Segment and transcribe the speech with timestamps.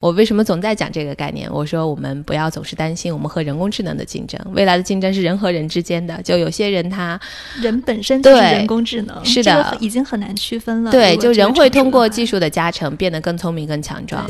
[0.00, 1.46] 我为什么总在讲这个概念？
[1.52, 6.18] 我说我们不要总是担心我们和人工智能的竞争，未来的竞争是人和人之间的。
[6.22, 7.20] 就有些人他
[7.60, 10.90] 人本身就是人工智能，是的，已经很难区分了。
[10.90, 14.26] 对，就人会通过技术的加成变得更聪明、更强壮。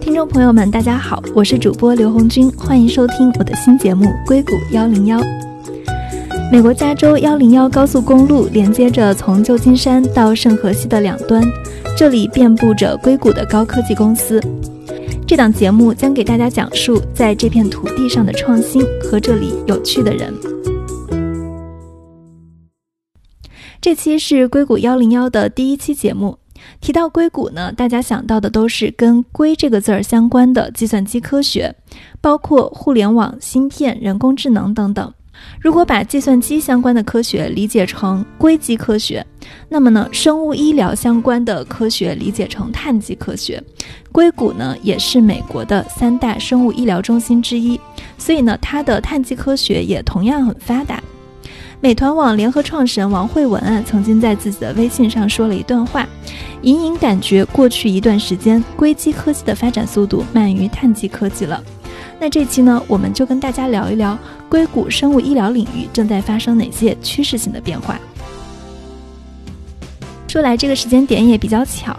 [0.00, 5.20] 听众朋友们，大家好，我是主播刘红军，欢迎收听我的新节目《硅谷幺零幺》。
[6.54, 11.42] 美国加州幺零幺高速公路连接着从旧金山到圣荷西的两端，
[11.96, 14.40] 这里遍布着硅谷的高科技公司。
[15.26, 20.32] 这档节目将给大家讲述在这片土地上的创新和这里有趣的人。
[23.80, 26.38] 这期是硅谷幺零幺的第一期节目。
[26.80, 31.74] 提到硅谷呢，大家想到的都是跟“硅”这个字儿相关的计算机科学，
[32.20, 35.12] 包括互联网、芯片、人工智能等等。
[35.60, 39.24] 如果把计算机相关的科学理解成硅基科学，
[39.68, 43.62] 那么呢，生物医疗相关的科学理解成碳基科学。
[44.12, 47.80] 硅谷呢，也是美国的三大生物医疗中心之一，
[48.18, 51.02] 所以呢，它的碳基科学也同样很发达。
[51.80, 56.06] 美团网联合创始人王慧文啊，曾经在自己的微信上说了一段话，
[56.62, 61.62] 隐隐感觉过去一段时间，硅基科技的发展速度慢于碳基科技了。
[62.20, 67.98] 那这期呢，我们就跟大家聊一聊硅谷生物医疗领域正在发生哪些趋势性的变化。
[70.26, 71.96] 说来这个时间点也比较巧，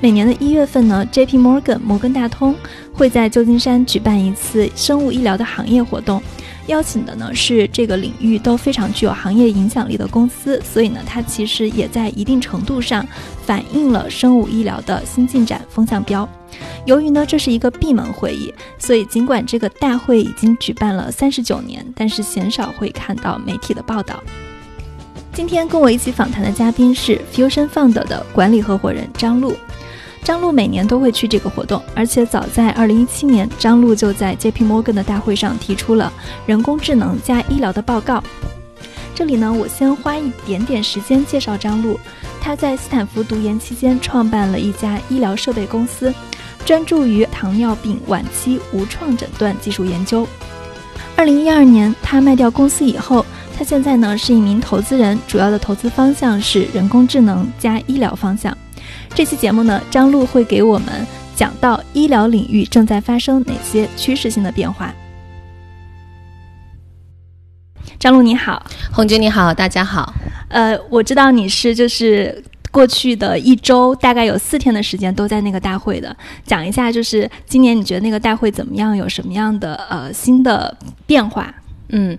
[0.00, 1.38] 每年的一月份呢，J.P.
[1.38, 2.54] Morgan 摩根大通
[2.92, 6.22] 会在旧金山举办一次生物医疗的行业活动。
[6.66, 13.06] 邀请的呢是这个领域都非常具有行业影响力的公司，所以呢，它其实也在一定程度上
[13.44, 16.28] 反映了生物医疗的新进展风向标。
[16.86, 24.22] 由于呢这是一个闭门会议，所以尽管这个大会已经举办了三十九年，但是鲜少会看到媒体的报道。
[25.34, 29.52] 今天跟我一起访谈的嘉宾是 Fusion Fund 的管理合伙人张璐。
[30.22, 34.64] 张璐每年都会去这个活动，而且早在二零一七年，张璐就在 J.P.
[34.64, 36.12] Morgan 的大会上提出了
[36.46, 38.22] 人工智能加医疗的报告。
[39.14, 41.98] 这里呢，我先花一点点时间介绍张璐。
[42.40, 46.12] 他在斯坦福读研期间创办了一家医疗设备公司，
[46.66, 50.26] 专注于糖尿病晚期无创诊断技术研究。
[51.16, 53.24] 二零一二年，他卖掉公司以后，
[53.56, 58.54] 他现在呢是一名投资人，主要的投资方向是人工智能加医疗方向。
[59.14, 61.06] 这期节目呢，张璐会给我们
[61.36, 64.92] 讲到医疗领域正在发生哪些趋势性的变化。
[68.00, 70.12] 张璐你好，红军你好，大家好。
[70.48, 72.42] 呃，我知道你是就是
[72.76, 76.14] 过去的一周大概有四天的时间都在那个大会的，
[76.44, 78.94] 讲一下就是今年你觉得那个大会怎么样？
[78.94, 80.76] 有什么样的呃新的
[81.06, 81.54] 变化？
[81.88, 82.14] 嗯，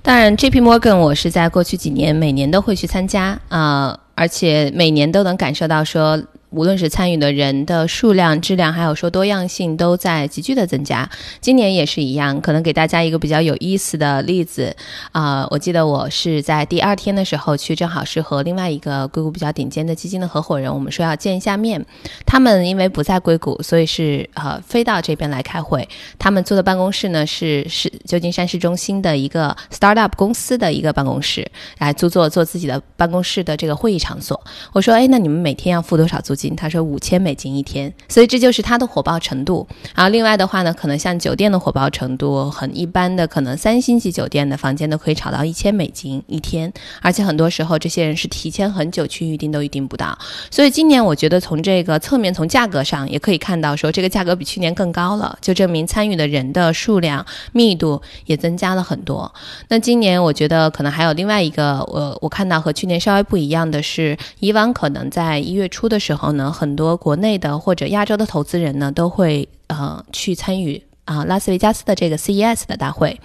[0.00, 0.58] 当然，J.P.
[0.62, 3.98] Morgan 我是在过去几年每年都会去参加啊。
[4.14, 6.18] 而且每年都能感受到说。
[6.50, 11.08] 无论是参与的人的数量、质量，还有说多样性，都在急剧的增加。
[11.40, 14.74] 今年也是一样，可能给大家一个比较有意思的例子
[15.12, 15.46] 啊。
[15.50, 21.84] 我记得我是在第二天的时候去，正好是和另外一个硅谷比较顶尖的基金的合伙人，我们说要见一下面。
[22.26, 25.88] 他们因为不在硅谷，所以是呃飞到这边来开会。
[26.18, 34.40] 他们租的办公室呢是是旧金山市中心的一个 startup 公司的一个办公室，来租做做自己的办公室的这个会议场所。
[34.72, 36.39] 我说，哎，那你们每天要付多少租金？
[36.48, 39.66] 他说五千美金一天，所以这就是它的火爆程度。
[39.94, 50.16] 然后另外的话呢，可能像酒店的火爆程度，很一般的，可能三星级酒店的房间都可以炒到一千美金一天，而且很多时候这些人是提前很久去预定都预定不到。
[50.50, 59.30] 所以今年我觉得从这个侧面从价格上也可以看到，说这个价格比去年更高了，就证明参与的人的数量密度也增加了很多。
[59.68, 66.29] 那今年我觉得可能还有另外一个，我我看到和去年稍微不一样的是，以往可能在一月初的时候。
[66.30, 73.20] 可能，很多国内的或者亚洲的投资人呢，都会呃去参与啊拉斯维加斯的这个 CES 的大会。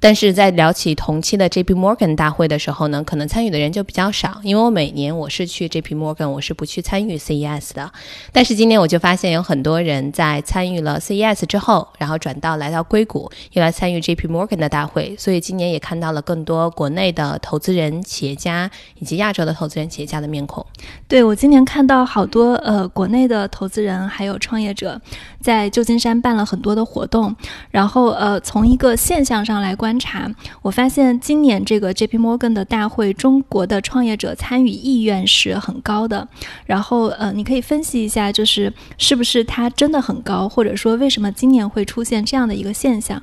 [0.00, 1.74] 但是在聊起同期的 J.P.
[1.74, 5.94] Morgan 大会的时候呢，可能参与的人就比较少，因为我每年我是去 J.P.
[5.94, 7.90] Morgan，我是不去参与 CES 的。
[8.32, 14.28] 但是今年我就发现有很多人在参与了 CES 之后，然后转到来到硅谷，又来参与 J.P.
[14.28, 18.70] Morgan 的大会，所以今年也看到了更多国内的投资人、企业家
[19.00, 20.64] 以及亚洲的投资人、企业家的面孔。
[21.08, 25.00] 对我今年看到好多呃国内的投资人还有创业者
[25.40, 27.34] 在旧金山办了很多的活动，
[27.72, 29.87] 然后呃从一个现象上来观。
[29.88, 30.30] 观察，
[30.60, 32.18] 我发现今年这个 J.P.
[32.18, 36.28] Morgan 的大会，中国的创业者参与意愿是很高的。
[36.66, 43.22] 然后，呃，你可以分析一下，就是是不是它真的很高，或者说为什么今年会出现这样的一个现象？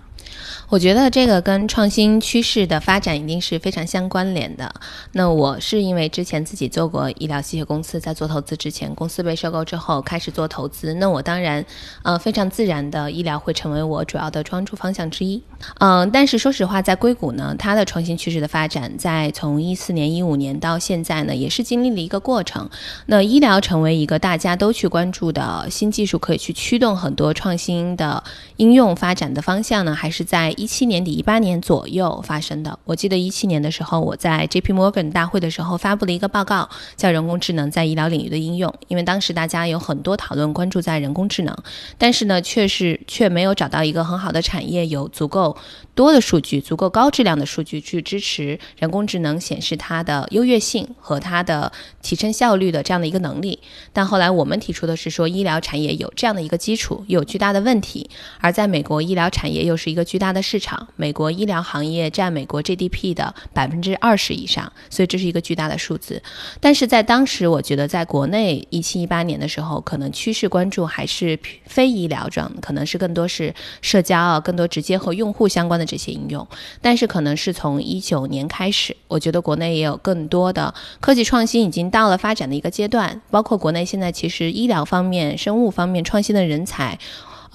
[0.70, 4.74] 我觉得这个跟创新趋势的发展一定是非常相关联的。
[5.12, 10.96] 那我是因为之前自己做过医疗器械公司，在做投资之前，公司被收购之后开始做投资。
[10.96, 11.64] 那我当然，
[12.02, 15.40] 呃，非常自然的医疗会成为我主要的专注方向之一。
[15.80, 22.68] 嗯，但是说实话，在硅谷呢，它的创新趋势的发展，在从一四年、一五年到现在呢，也是经历了一个过程。
[23.06, 28.24] 那医疗成为一个大家都去关注的新技术，可以去驱动很多创新的
[28.58, 30.55] 应用发展的方向呢，还是在。
[30.56, 32.78] 一七年底、一八年左右发生的。
[32.86, 38.72] 我记得一七年的时候，我在 J P Morgan 大会的时候发布了一个报告，叫《人工智能在医疗领域的应用》。
[38.88, 41.54] 因为当时大家有很多讨论关注在人工智能，
[41.98, 45.58] 但是呢，确实却没有找到一个很好的产业，有足够
[45.94, 53.60] 多的数据、足够高质量的数据去支持人工智能显示它的优越性和它的提升效率的这样的一个能力。
[53.92, 58.10] 但后来我们提出的是说，医疗产业有这样的一个基础，有巨大的问题，
[58.40, 60.45] 而在美国医疗产业又是一个巨大的。
[60.46, 66.22] 市场，美国医疗行业占美国 GDP 的百分之二十以上，所以这是一个巨大的数字。
[66.60, 73.52] 但是在当时，我觉得在国内一七一八年的时候，可能趋势关注还是非医疗状，可能是更多是
[73.82, 76.48] 社交啊，更多直接和用户相关的这些应用。
[76.80, 87.00] 但是可能是从一九年开始，我觉得国内也有更多的科技创新已经到了发展的一个阶段，包括国内现在其实医疗方面、生物方面创新的人才。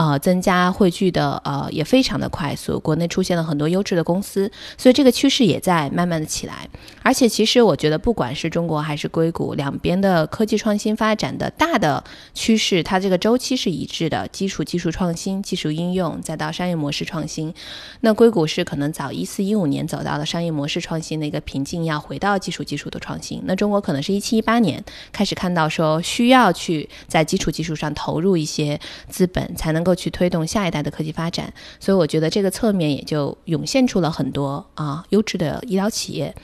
[0.01, 6.67] 呃，增加汇聚的呃也非常的快速，国内出现了很多优质的公司，所以这个趋势也在慢慢的起来。
[7.03, 12.03] 而且其实我觉得，不管是中国还是硅谷，两边的科技创新发展的大的
[12.33, 17.53] 趋势，它这个周期是一致的，基础技术创新、技术应用，再到商业模式创新。
[18.01, 23.43] 那硅谷是可能早一四一五年走到了商业模式创新的一个瓶颈，要回到技术技术的创新。
[23.45, 24.83] 那中国可能是一七一八年
[25.13, 28.81] 开始看到说需要去在基础技术上投入一些
[29.11, 29.90] 资本，才能够。
[29.95, 36.35] 去推动下一代的科技发展，所以我觉得这个侧面也就涌现出了很多啊优质的医疗企业，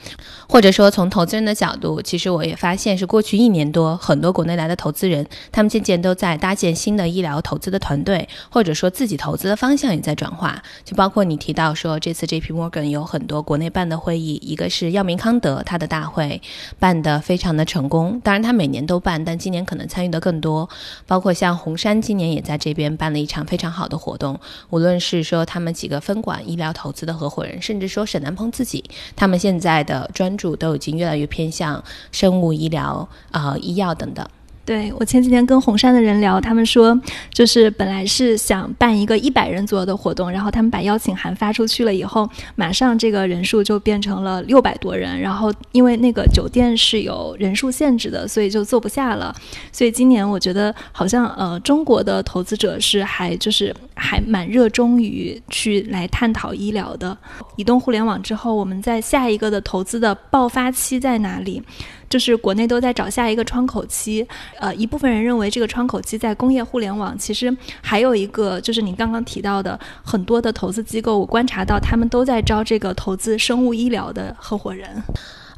[0.47, 10.61] 或者说从投资人的角度，其实我也发现是过去一年多，很多国内来的投资人，他们渐渐都在搭建新的医疗投资的团队，或者说自己投资的方向也在转化。
[10.83, 12.53] 就包括你提到说，这次 J.P.
[12.53, 16.41] Morgan 有很多国内办的会议，一个是药明康德，他的大会
[16.79, 20.69] 办得非常的成功，当然他每年都办，但今年可能参与的更多。
[21.05, 23.36] 包括像红杉今年也在这边办了一场。
[23.45, 24.39] 非常好的活动，
[24.69, 28.83] 无论是说他们几个分管医疗投资的合伙人，甚至说沈南鹏自己，
[29.15, 34.27] 他们现在的专注都已经越来越偏向生物医疗啊、医药等等。
[34.67, 36.99] 对我前几天跟红杉的人聊，他们说
[37.31, 49.33] 就是本来是想办一个一百人左右的活动，然后他们把邀请函发出去了以后，马上这个人数就变成了六百多人，然后因为那个酒店是有人数限制的，所以就坐不下了。
[49.71, 57.17] 所以今年我觉得好像呃中国的投资者是还就是还蛮热衷于去来探讨医疗的。
[57.55, 61.63] 移动互联网之后，我们在下一个的投资的爆发期在哪里？
[62.09, 64.27] 就是国内都在找下一个窗口期，
[64.59, 75.03] 呃，一部分人认为这个窗口期在工业互联网，其实还有一个就是你刚刚提到的很多的投资机构，我观察到他们都在招这个投资生物医疗的合伙人。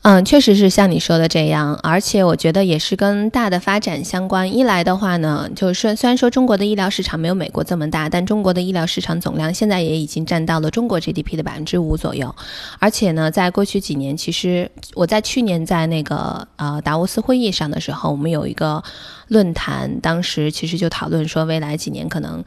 [0.02, 4.56] 嗯，确实是像你说的这样，而且我觉得也是跟大的发展相关。
[4.56, 12.34] 一来的话呢，就是虽然说中国的医疗市场没有美国这么大，但中国的医疗市场总量现在也已经占到了中国 GDP 的百分之五左右。
[12.80, 18.82] 而且呢，在过去几年，其实我在去年在那个呃达沃斯会议上的时候，我们有一个
[19.28, 22.42] 论坛，当时其实就讨论说，未来几年可能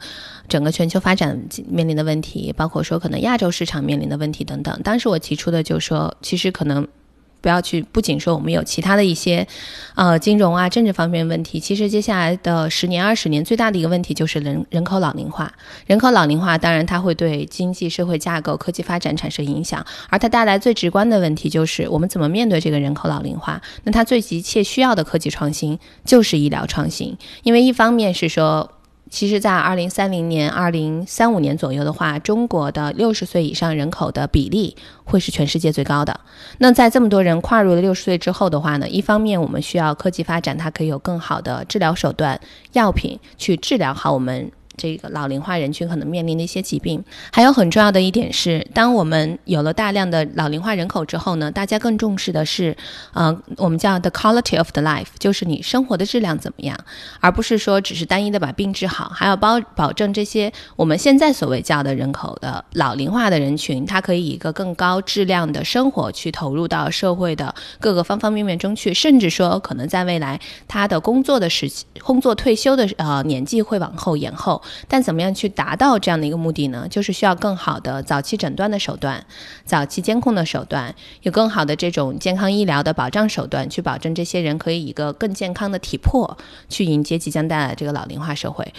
[0.49, 1.39] 整个全球发展
[1.69, 4.81] 面临的问题，包括说可能亚洲市场面临的问题等等。
[4.83, 6.87] 当时我提出的就说，其实可能。
[7.43, 9.45] 不要去，不仅说我们有其他的一些，
[9.95, 15.51] 呃，金融啊、政治方面问题，其实接下来的十年、二十年最大的一个问题就是人人口老龄化。
[15.85, 23.61] 人口老龄化，当然它会对经济社会架构、科技发展产生影响，而它带来最直观的问题就是我们怎么面对这个人口老龄化。
[23.83, 28.71] 那它最急切需要的科技创新就是医疗创新，因为一方面是说。
[29.13, 36.19] 其实，在二零三零年、二零三五年左右的话，中国的六十岁以上人口的比例会是全世界最高的。
[36.57, 42.41] 那在这么多人跨入了六十岁之后的话呢，一方面我们需要科技发展，它可以有更好的治疗手段、
[42.71, 44.51] 药品去治疗好我们。
[44.75, 52.75] 这个老龄化人群可能面临的一些疾病，还有很重要的一点是，当我们有了大量的老龄化人口之后呢，大家更重视的是，
[53.13, 56.75] 呃，我们叫 the quality of the life，就是你生活的质量怎么样，
[57.19, 74.62] 而不是说只是单一的把病治好，还要保保证这些我们现在所谓叫的人口的老龄化的人群，他可以以一个更高质量的生活去投入到社会的各个方方面面中去，甚至说可能在未来他的工作的时期、工作退休的呃年纪会往后延后。
[74.87, 76.87] 但怎么样去达到这样的一个目的呢？
[76.89, 79.25] 就是需要更好的早期诊断的手段、
[79.65, 86.37] 早期监控的手段，有更好的这种健康医疗的保障手段，去保证这些人可以一个更健康的体魄
[86.69, 88.73] 去迎接即将带来这个老龄化社会。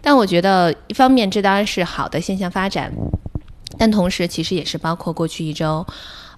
[0.00, 2.92] 但我觉得，一方面这当然是好的现象发展，
[3.78, 5.86] 但同时其实也是包括过去一周，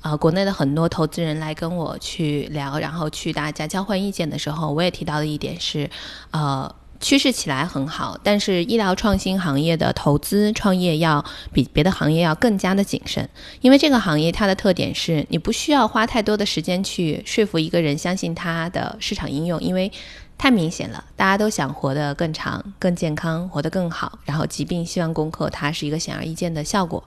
[0.03, 5.89] 啊，国内的很多投资人来跟我去聊，然后去大家交换意见的时候，我也提到的一点是，
[6.31, 6.71] 呃，
[7.05, 13.29] 趋势起来很好，但是医疗创新行业的投资创业要比别的行业要更加的谨慎，
[13.61, 19.93] 因为这个行业它的特点是你不需要花太多的时间去说服一个人相信它的市场应用，因为。
[20.37, 24.19] 太明显了，大家都想活得更长、更健康，活得更好。
[24.27, 27.03] 然后疾病希望攻克，它是一个显而易见的效果。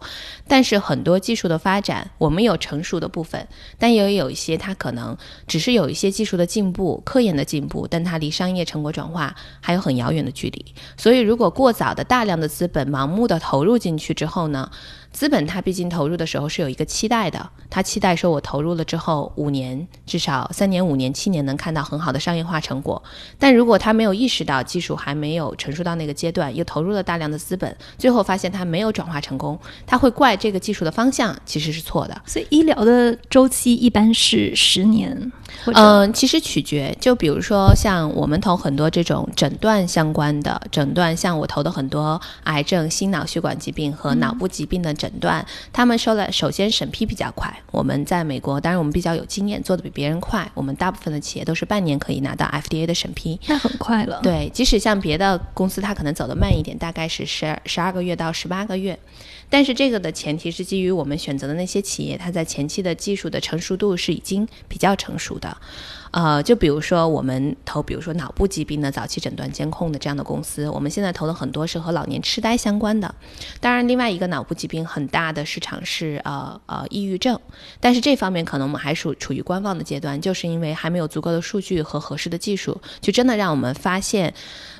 [0.48, 5.16] 但是很多技术的发展，我们有成熟的部分，但也有一些它可能
[5.46, 10.66] 只是有一些技术的进步、科研的进步，但它离商业成果转化还有很遥远的距离。
[10.98, 14.72] 所以，如果过早的大量的资本盲目的投入进去之后呢？
[15.18, 23.02] 资本它毕竟投入的时候是有一个期待的，它期待说我投入了之后五年至少三年、五年、七年能看到很好的商业化成果。
[23.40, 32.22] 但如果他没有意识到技术还没有成熟到那个阶段，又投入了大量的资本，最后发现它没有转化成功，他会怪这个技术的方向其实是错的。
[32.28, 35.32] 所以医疗的周期一般是十年。
[35.74, 47.54] 嗯，其实取决，就比如说像我们投很多这种诊断相关的诊断，像我投的很多癌症、心脑血管疾病和脑部疾病的诊断，他们收了首先审批比较快。
[47.72, 50.50] 我们在美国，当然我们比较有经验，做的比别人快。
[50.54, 54.20] 我们大部分的企业都是半年可以拿到 FDA 的审批，那很快了。
[54.22, 58.98] 对，即使像别的公司，它可能走得慢一点，大概是十二十二个月到十八个月。
[59.50, 65.56] 但是这个的前提是基于我们选择的那些企业，它在前期的技术的成熟度是已经比较成熟的。
[66.12, 73.14] 呃，就比如说我们投，比如说脑部疾病的早期诊断监控的这样的公司，我们现在投的很多是和老年痴呆相关的。
[73.60, 77.38] 当然，另外一个脑部疾病很大的市场是呃呃抑郁症，
[77.82, 84.34] 但是这方面可能我们还属处于观望的阶段，就是因为还没有足够的数据和合适的技术，就真的让我们发现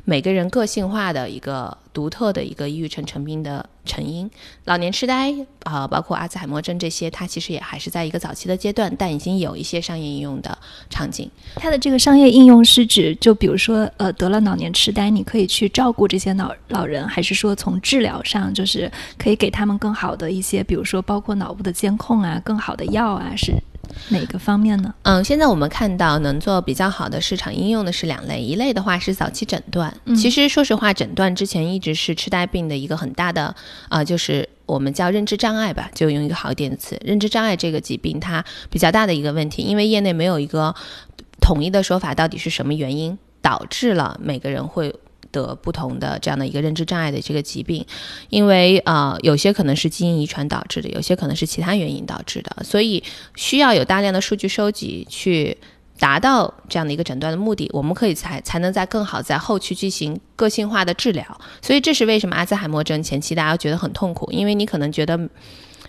[0.10, 4.32] 每个人个性化的一个独特的一个抑郁症成病的成因。
[4.64, 10.58] 老年痴呆啊，包括阿兹海默症这些，它其实也还是在一个早期的阶段，但已经有一些商业应用的
[10.90, 11.30] 场景。
[11.56, 23.54] 它的这个商业应用是指，就比如说，呃，得了老年痴呆，你可以去照顾这些老老人，还是说从治疗上，就是可以给他们更好的一些，比如说包括脑部的监控啊，更好的药啊，是
[24.10, 24.94] 哪个方面呢？
[25.04, 29.94] 嗯，现在我们看到能做比较好的市场应用的是两类，一类的话是早期诊断。
[30.16, 33.56] 其实说实话，诊断之前一直是痴呆病的一个很大的，
[33.90, 34.48] 呃，就是。
[34.68, 37.00] 我们叫认知障碍吧，就用一个好一点的词。
[37.02, 40.76] 认知障碍这个疾病，它比较大的一个问题，因为业内没有一个
[41.40, 44.94] 统一的说法，到底是什么原因导致了每个人会
[45.32, 47.86] 得不同的这样的一个认知障碍的这个疾病。
[48.30, 53.04] 因为啊，有些可能是基因遗传导致的，有些可能是其他原因导致的，所以
[53.36, 55.58] 需要有大量的数据收集去。
[56.00, 61.26] 达到这样的一个诊断的目的，我们可以才才能在更好在后期进行个性化的治疗。
[61.60, 65.20] 所以这是为什么阿兹海默症前期大家觉得很痛苦，因为你可能觉得。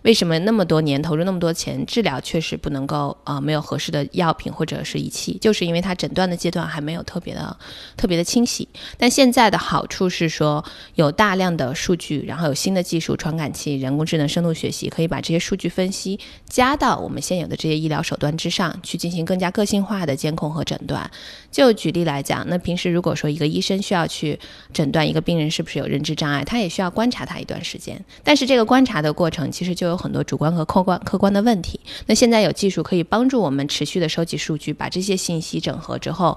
[0.02, 7.56] 为什么那么多年投入那么多钱治疗，确实不能够啊没有合适的药品或者是仪器，就是因为它诊断的阶段还没有特别的
[7.96, 8.68] 特别的清晰。
[8.96, 10.64] 但现在的好处是说
[10.94, 21.10] 有大量的数据，然后有新的技术传感器、人工智能、深度学习，可以把这些数据分析加到我们现有的这些医疗手段之上去进行更加个性化的监控和诊断。
[21.50, 24.38] 就举例来讲，那平时如果说一个医生需要去
[24.72, 31.80] 诊断一个病人是不是有认知障碍，他也需要观察他一段时间，但是这个观察的过程其实就有很多主观和客观客观的问题。
[32.06, 36.36] 那现在有技术可以帮助我们持续的收集数据，把这些信息整合之后，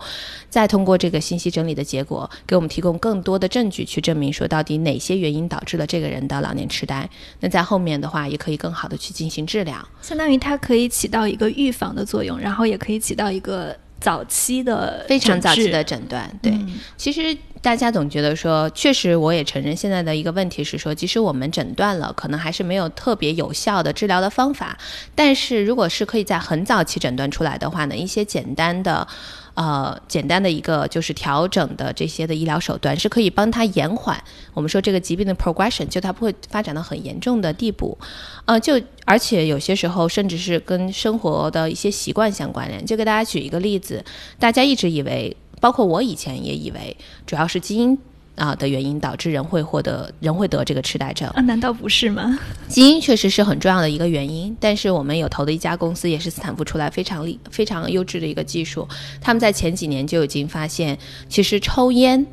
[0.50, 7.10] 再通过这个信息整理的结果，给我们提供更多的证据去证明说到底哪些原因导致了这个人的老年痴呆。
[7.40, 16.30] 那在后面的话，也可以更好的去进行治疗，相当于它可以起到一个预防的作用，然后也可以起到一个早期的非常早期的诊断。
[16.42, 16.54] 对，
[16.98, 17.38] 其实。
[17.64, 24.76] 大家总觉得说，确实，我也承认现在的一个问题是说，即使我们诊断了，可能还是没有特别有效的治疗的方法。
[25.14, 29.08] 但是如果是可以在很早期诊断出来的话呢，一些简单的，
[29.54, 34.22] 呃，简单的一个就是调整的这些的医疗手段，是可以帮他延缓
[34.54, 37.98] 我们说这个疾病的 progression，就它不会发展到很严重的地步。
[38.46, 42.86] 呃，就而且有些时候甚至是跟生活的一些习惯相关联。
[42.86, 44.04] 就给大家举一个例子，
[44.40, 45.36] 大家一直以为。
[45.60, 47.96] 包括我以前也以为，主要是基因
[48.36, 51.42] 啊的原因导致人会获得人会得这个痴呆症啊？
[51.42, 52.40] 难道不是吗？
[52.68, 58.88] 基因确实是很重要的一个原因，但是我们有投的一家公司也是斯坦福出来非常厉非常优质的一个技术，
[59.20, 60.98] 他们在前几年就已经发现，
[61.28, 62.26] 其实抽烟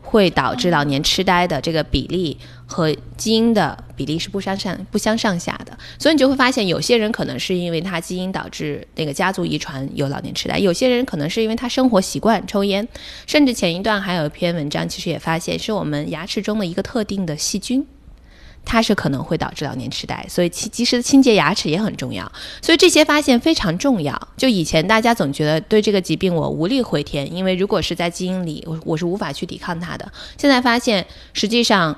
[0.00, 12.86] 会导致老年痴呆的这个比例和基因的比例是不相上不相上下的，所以你就会发现，有些人可能是因为他基因导致那个家族遗传有老年痴呆，有些人可能是因为他生活习惯抽烟，
[13.26, 17.86] 甚至前一段还有一篇文章，其实也发现是我们牙齿中的一个特定的细菌。
[18.68, 22.30] 它是可能会导致老年痴呆，所以及及时的清洁牙齿也很重要。
[22.60, 24.20] 所以这些发现非常重要。
[24.36, 30.10] 就以前大家总觉得对这个疾病我无力回天，因为如果是在基因里，我我是无法去抵抗它的。
[30.36, 31.96] 现在发现，实际上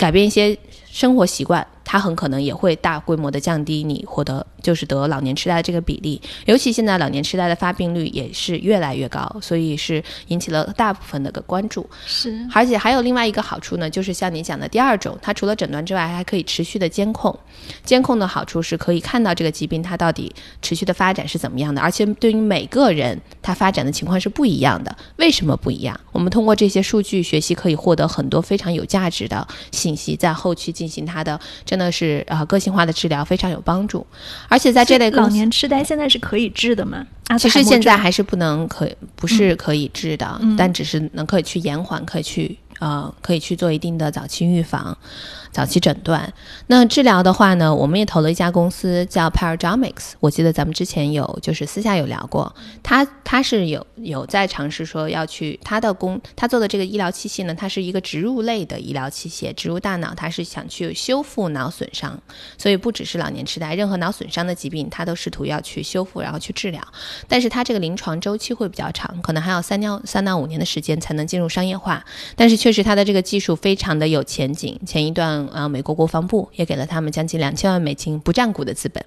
[0.00, 0.56] 改变一些
[0.90, 1.66] 生活习惯。
[1.90, 11.84] 它很可能也会大规模的降低你获得就是得老年痴呆的这个比例，尤其现在老年痴呆的发病率也是越来越高，所以是引起了大部分的个关注。
[12.06, 17.36] 是，而且还有另外一个好处呢，就是像你讲的第二种，它除了诊断之外，还可以持续的监控。
[17.84, 20.32] 监控的好处是可以看到这个疾病它到底
[20.62, 24.96] 持续的发展是怎么样的，而且对于每个人它发展的情况是不一样的。
[25.16, 25.98] 为什么不一样？
[26.12, 31.79] 我们通过这些数据学习，可以获得很多非常有价值的信息，在后期进行它的真。
[31.80, 34.06] 那是啊，个性化的治疗非常有帮助，
[34.48, 37.06] 而且在这类老年痴呆现在是可以治的吗？
[37.38, 44.98] 其实现在还是不能可不是可以治的，但只是能可以去延缓，可以去呃可以去做一定的早期预防。
[45.52, 46.32] 早期诊断，
[46.68, 62.16] 那治疗的话呢，我们也投了一家公司叫 Paradomics，我记得咱们之前有就是私下有聊过，他他是有有在尝试说要去他的工他做的这个医疗器械呢，它是一个植入类的医疗器械，植入大脑，它是想去修复脑损伤，
[62.56, 66.80] 所以不只是老年痴呆，任何脑损伤的疾病，它都试图要去修复然后去治疗，
[67.26, 72.04] 但是它这个临床周期会比较长，可能还要三到三到五年的时间才能进入商业化，
[72.36, 75.30] 但是确实它的这个技术非常的有前景，前一段。
[75.52, 79.04] 啊，美国国防部也给了他们将近两千万美金不占股的资本，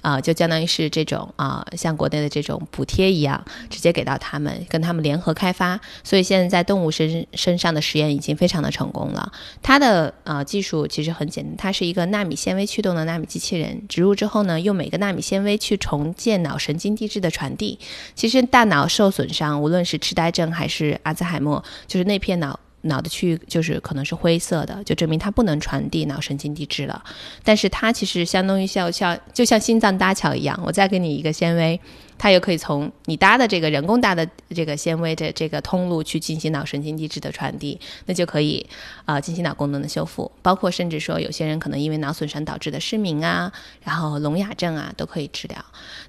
[0.00, 5.78] 啊，就相当于是这种啊，像国内的这种补贴一样，直接给到他们，跟他们联合开发。
[6.02, 9.32] 所以现在在动物身身上的实验已经非常的成功了。
[9.62, 17.78] 它的啊技术其实很简单，它是一个纳米纤维驱动的纳米机器人，植入之后呢，用每个纳米纤维去重建脑神经递质的传递。
[18.14, 22.58] 其实大脑受损伤，无论是痴呆症还是阿兹海默，就是那片脑。
[22.82, 27.02] 脑的区域就是可能是灰色的，就证明它不能传递脑神经递质了。
[27.42, 31.80] 但是它其实相当于像像就像心脏搭桥一样，我再给你一个纤维。
[32.22, 38.64] 它又可以从你搭的这个人工搭的这个纤维的这个通路去进行脑神经递质的传递，那就可以
[39.04, 45.58] 啊进行脑功能的修复，包括甚至说有些人可能因为脑损伤导致的失明啊，然后聋哑症啊都可以治疗。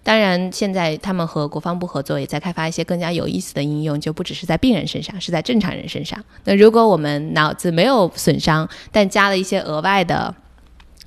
[0.04, 6.24] 当然，现在他们和国防部合作，也在开发一些更加有意思的应用，就不只是在病人身上，是在正常人身上。
[6.44, 10.36] 那如果我们脑子没有损伤，但加了一些额外的。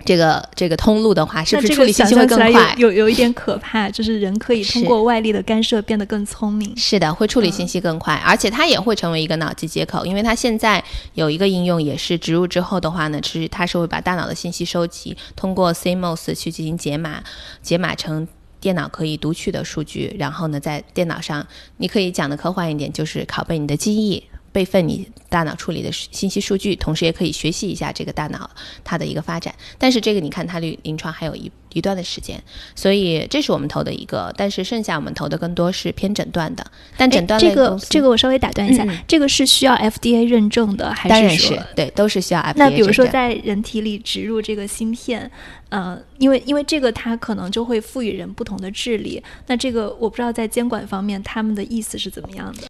[0.06, 2.74] 这个这个通路的话，是不是处理信息会更快？
[2.78, 6.72] 有有一点可怕，就是人可以通过外力的干涉变得更聪明。
[6.76, 10.82] 是的，会处理信息更快，而且它也会成为一个脑机接口，因为它现在
[11.14, 17.22] 有一个应用，也是植入之后的话呢，其实它是会把大脑的信息收集，通过 CMOS 去进行解码，
[17.60, 18.28] 解码成
[18.60, 21.46] 电脑可以读取的数据，然后呢，在电脑上，
[21.78, 24.22] 你可以讲的科幻一点，就是拷贝你的记忆。
[24.56, 28.50] 备份你大脑处理的信息数据，同时也可以学习一下这个大脑
[28.82, 29.54] 它的一个发展。
[29.76, 32.42] 但是这个你看它临临床还有一一段的时间，
[32.74, 34.32] 所以这是我们投的一个。
[34.34, 36.64] 但是剩下我们投的更多是偏诊断的。
[36.96, 45.30] 但诊断这个这个我稍微打断一下，这个是需要 FDA 认证的，还是当然是对，都是需要 FDA 那比如说在人体里植入这个芯片，
[45.68, 49.22] 呃，因为因为这个它可能就会赋予人不同的智力。
[49.48, 52.62] 那这个我不知道在监管方面他们的意思是怎么样的。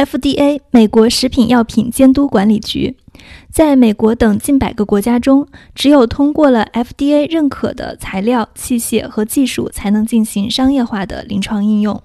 [0.00, 2.96] FDA 美国食品药品监督管理局，
[3.52, 12.02] 在美国等近百个国家中，只有通过了 FDA 认可的材料、器械和技术，才能进行商业化的临床应用。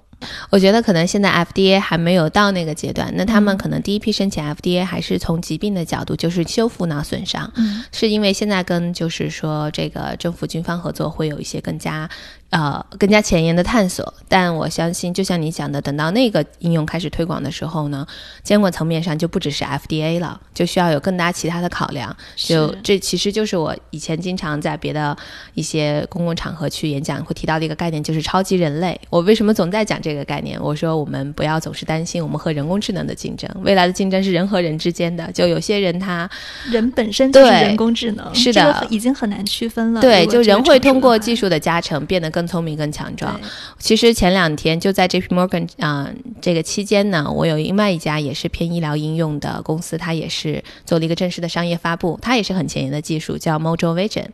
[0.50, 7.50] 我觉得可能现在 FDA 还没有到那个阶段，那他们可能第一批申请 FDA 还是从疾病的角度，就是修复脑损伤，
[7.92, 12.10] 是因为现在跟就是说这个政府军方合作会有一些更加。
[12.50, 18.06] 呃，更加前沿的探索，但我相信，就像你讲的，等到那个应用开始推广的时候呢，
[18.44, 22.16] 监管层面上就不只是 FDA 了，就需要有更大其他的考量。
[22.36, 25.14] 就这其实就是我以前经常在别的
[25.54, 28.98] 一些公共场合去演讲会提到的一个概念，就是超级人类。
[29.10, 30.56] 我为什么总在讲这个概念？
[30.62, 35.30] 我说我们不要总是担心我们和人工智能的竞争，未来的竞争是人和人之间的。
[35.32, 36.30] 就有些人他
[36.70, 40.00] 人本身就是人工智能，是的，已经很难区分了。
[40.00, 42.46] 对，就人会通过技术的加成变得更。
[42.46, 43.40] 聪明更强壮。
[43.76, 46.08] 其实前两天就在 J P Morgan 啊
[46.40, 52.16] 这个期间呢，我有另外一家也是偏医疗应用的公司，它也是做了一个正式的商业发布。
[52.22, 54.26] 它也是很前沿的技术，叫 Mojo Vision。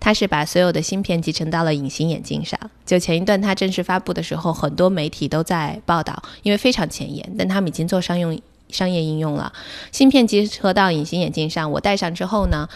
[0.00, 2.58] 它是把所有的芯片集成到了隐形眼镜上。
[2.84, 7.24] 就前一段它正式发布的时候，很多媒体都在报道，因为非常前沿。
[7.38, 8.36] 但他们已经做商用。
[8.68, 9.52] 商业应用了。
[9.90, 12.68] 芯片集合到隐形眼镜上，我戴上之后呢，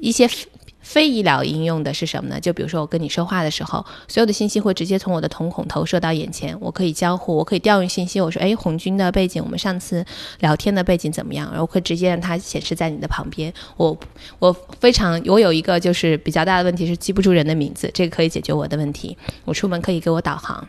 [0.00, 0.28] 一些。
[0.80, 2.40] 非医疗应用的是什么呢？
[2.40, 8.20] 就比如说我跟你说话的时候，所有的信息会直接从我的瞳孔投射到眼前，我可以交互，我可以调用信息。
[8.20, 10.04] 我说，哎，红军的背景，我们上次
[10.40, 11.48] 聊天的背景怎么样？
[11.50, 13.52] 然后会直接让它显示在你的旁边。
[13.76, 13.96] 我
[14.38, 19.16] 我非常，我有一个就是比较大的问题是记不住人的名字，这个可以解决我的问题。
[19.44, 20.66] 我出门可以给我导航。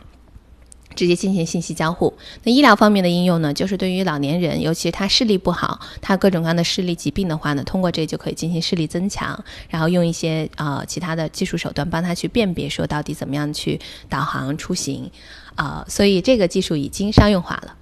[0.94, 2.12] 直接进行信息交互。
[2.44, 15.10] 那医疗方面的应用呢，就是对于老年人，尤其是他视力不好，他各种各样的视力疾病的话呢，通过这就可以进行视力增强，然后用一些呃其他的技术手段帮他去辨别说到底怎么样去导航出行。
[15.54, 17.74] 啊，所以这个技术已经商用化了。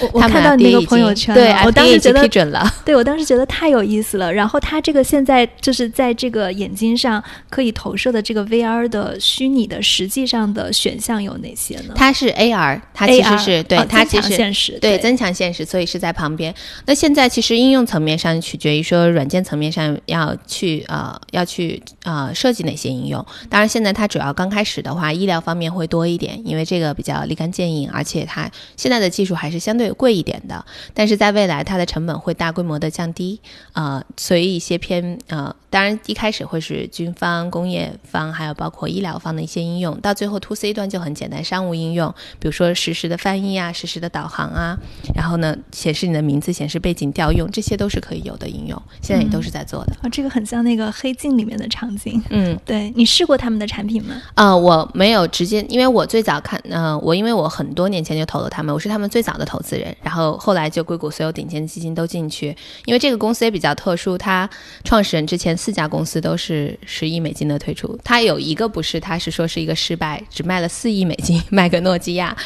[0.00, 2.68] 我我 看到你那个朋友圈，对，我当时觉得批准了。
[2.84, 4.32] 对我当时觉得太有意思了。
[4.32, 11.94] 然后它这个现在就是在这个眼睛上可以投射的这个 VR 的虚拟的实际上的选项有哪些呢？
[11.94, 16.52] 它是 AR，它其实是对它其实现实，对增强现实，所以是在旁边。
[16.86, 23.24] 那现在其实应用层面上取决于说软件层面上要去呃要去呃设计哪些应用。
[23.48, 26.92] 当然现在它主要刚开始的话，医疗方面会多一点，因为这个。
[27.04, 33.38] 较立竿见影，而且它现在的技术还是相对贵一点的，但是在未来它的成本会大规模的降低，
[33.74, 44.78] 呃，所以一些偏呃，当然一开始会是军方、工业方，还有包括医疗方的一些应用，到最后 to C 端就很简单，商务应用，比如说实时的翻译啊，实时的导航啊，
[45.14, 49.94] 然后呢显示你的名字，显示背景调用，这些都是可以有的应用，现在也都是在做的。
[50.02, 52.22] 啊，这个很像那个黑镜里面的场景。
[52.30, 54.14] 嗯，对你试过他们的产品吗？
[54.34, 56.60] 啊，我没有直接，因为我最早看，
[57.02, 64.48] 我因为我很多年前就投了他们，我是他们最早的投资人，然后后来就硅谷所有顶尖基金都进去，因为这个公司也比较特殊，它
[64.84, 72.36] 创始人之前四家公司都是十亿美金的退出，它有一个不是，它是说是一个失败，只卖了四亿美金卖给诺基亚，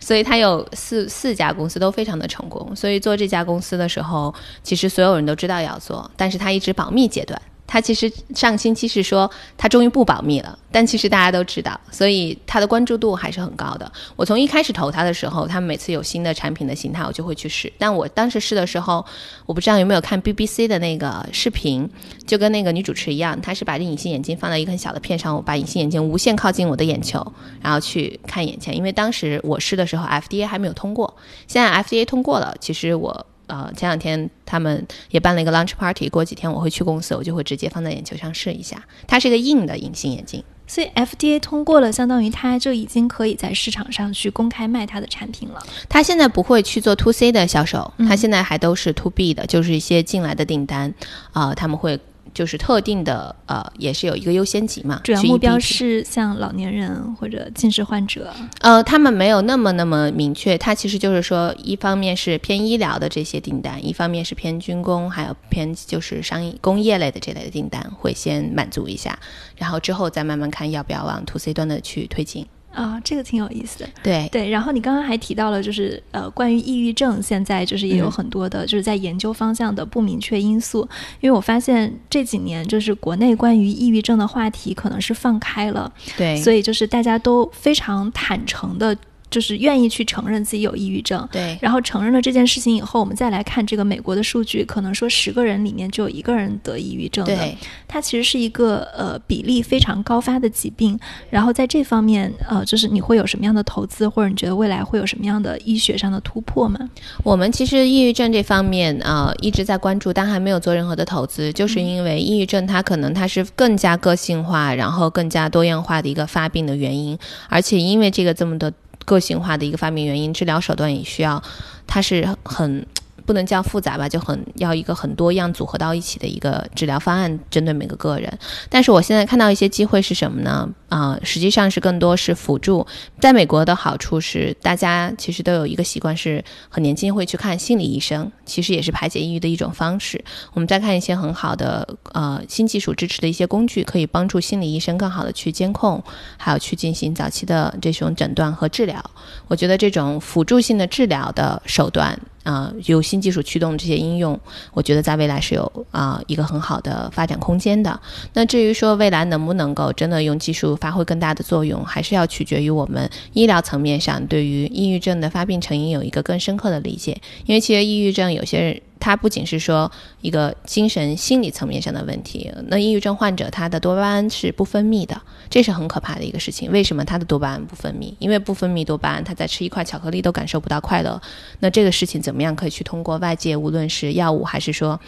[0.00, 7.40] 所以它有四四家公司都非常的成功，所以做这家公司的时候，其实所有人都知道要做，但是它一直保密阶段。
[7.66, 13.90] 他其实上星期是说他终于不保密了，但其实大家都知道，所以他的关注度还是很高的。
[14.16, 17.72] 我从一开始投他的时候，他们每次有新的产品的形态，我就会去试。
[17.78, 19.04] 但我当时试的时候，
[19.46, 21.88] 我不知道有没有看 BBC 的那个视频，
[22.26, 27.26] 就跟那个女主持一样，她是把这隐形眼镜放在一个很小的片上，我把隐形眼镜无限靠近我的眼球，
[27.60, 28.76] 然后去看眼前。
[28.76, 31.16] 因为当时我试的时候，FDA 还没有通过，
[31.48, 33.26] 现在 FDA 通过了，其实我。
[33.46, 38.82] 呃，前两天他们也办了一个 launch party，过几天我会去公司，我就会直接放在眼球上试一下。
[39.06, 45.60] 它是一个硬的隐形眼镜，所以 FDA 通过了，相当于它就已经可以在市场上去公开卖它的产品了。
[45.88, 50.94] 它现在不会去做 to C 的销售，它现在还都是 to B 的，就是一些进来的订单
[51.32, 52.00] 啊，他们会。
[52.34, 55.00] 就是特定的，呃，也是有一个优先级嘛。
[55.04, 58.30] 主要目标是像老年人或者近视患者。
[58.60, 69.18] 呃，他们没有那么那么明确，它其实就是说，一方面是偏医疗的这些订单，一方面是偏军工，还有偏就是商业工业类的这类的订单，会先满足一下，
[69.56, 72.44] 然后之后再慢慢看要不要往 to C 端的去推进。
[72.74, 73.88] 啊，这个挺有意思的。
[74.02, 80.86] 对对，然后你刚刚还提到了，就是呃，关于抑郁症，现在就是也有很多的，就是在研究方向的不明确因素。
[81.20, 88.96] 因为我发现这几年，就是国内关于抑郁症的话题可能是放开了，对，所以就是大家都非常坦诚的。
[89.34, 97.56] 就是愿意去承认自己有抑郁症，对，然后承认了这件事情以后，我们再来看这个美国的数据，可能说十个人里面就有一个人得抑郁症的，
[97.88, 100.96] 它其实是一个呃比例非常高发的疾病。
[101.30, 106.78] 然后在这方面，呃，就是你会有什么样的投资，或者你觉得未来会有什么样的医学上的突破吗？
[107.24, 117.18] 我们其实抑郁症这方面啊一直在关注，但还没有做任何的投资，就是因为抑郁症它可能它是更加个性化，然后更加多样化的一个发病的原因，
[117.48, 118.70] 而且因为这个这么多。
[119.04, 121.42] 个性化的一个发明原因，治疗手段也需要，
[121.86, 122.84] 它是很。
[123.26, 128.30] 不能叫复杂吧，就很要一个很多样组合到一起的一个治疗方案，针对每个个人。
[128.68, 130.68] 但是我现在看到一些机会是什么呢？
[130.94, 132.86] 啊，实际上是更多是辅助。
[133.18, 140.24] 在美国的好处是，大家其实都有一个习惯，是很年轻会去看心理医生，其实也是排解抑郁的一种方式。
[140.52, 146.00] 我们再看一些很好的呃新技术支持的一些工具，可以帮助心理医生更好的去监控，
[146.36, 149.04] 还有去进行早期的这种诊断和治疗。
[149.48, 152.16] 我觉得这种辅助性的治疗的手段。
[152.44, 154.38] 啊，由新技术驱动这些应用，
[154.74, 157.98] 我觉得在未来是有啊一个很好的发展空间的。
[158.34, 167.16] 那至于说未来能不能够真的用技术发挥更大的作用，还是要取决于我们医疗层面上对于抑郁症的发病成因有一个更深刻的理解。
[167.46, 168.82] 因为其实抑郁症有些人。
[169.00, 169.90] 它不仅是说
[170.22, 172.50] 一个精神心理层面上的问题。
[172.68, 175.20] 那抑郁症患者他的多巴胺是不分泌的，
[175.50, 176.72] 这是很可怕的一个事情。
[176.72, 178.14] 为什么他的多巴胺不分泌？
[178.18, 181.20] 因为不分泌多巴胺，他在吃一块巧克力都感受不到快乐。
[181.58, 184.98] 那这个事情怎么样可以去通过外界，无论是药物还是说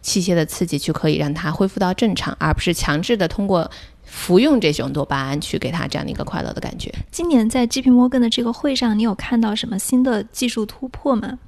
[0.00, 3.68] 器械的刺激，去可以让他恢复到正常，而不是强制的通过。
[4.10, 6.92] 服用这种多巴胺去给他这样的一个快乐的感觉。
[7.12, 7.90] 今年在 J.P.
[7.90, 11.38] Morgan 的这个会上，你有看到什么新的技术突破吗？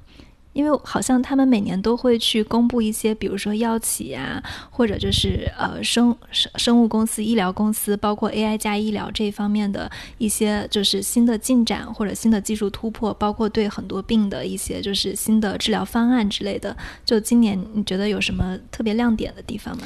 [0.53, 16.77] 因为好像他们每年都会去公布一些，比如说药企呀，或者就是呃生生生物公司、医疗公司，包括 AI 加医疗这方面的一些就是新的进展或者新的技术突破，包括对很多病的一些就是新的治疗方案之类的。
[17.03, 19.83] 就今年你觉得有什么特别亮点的地方吗？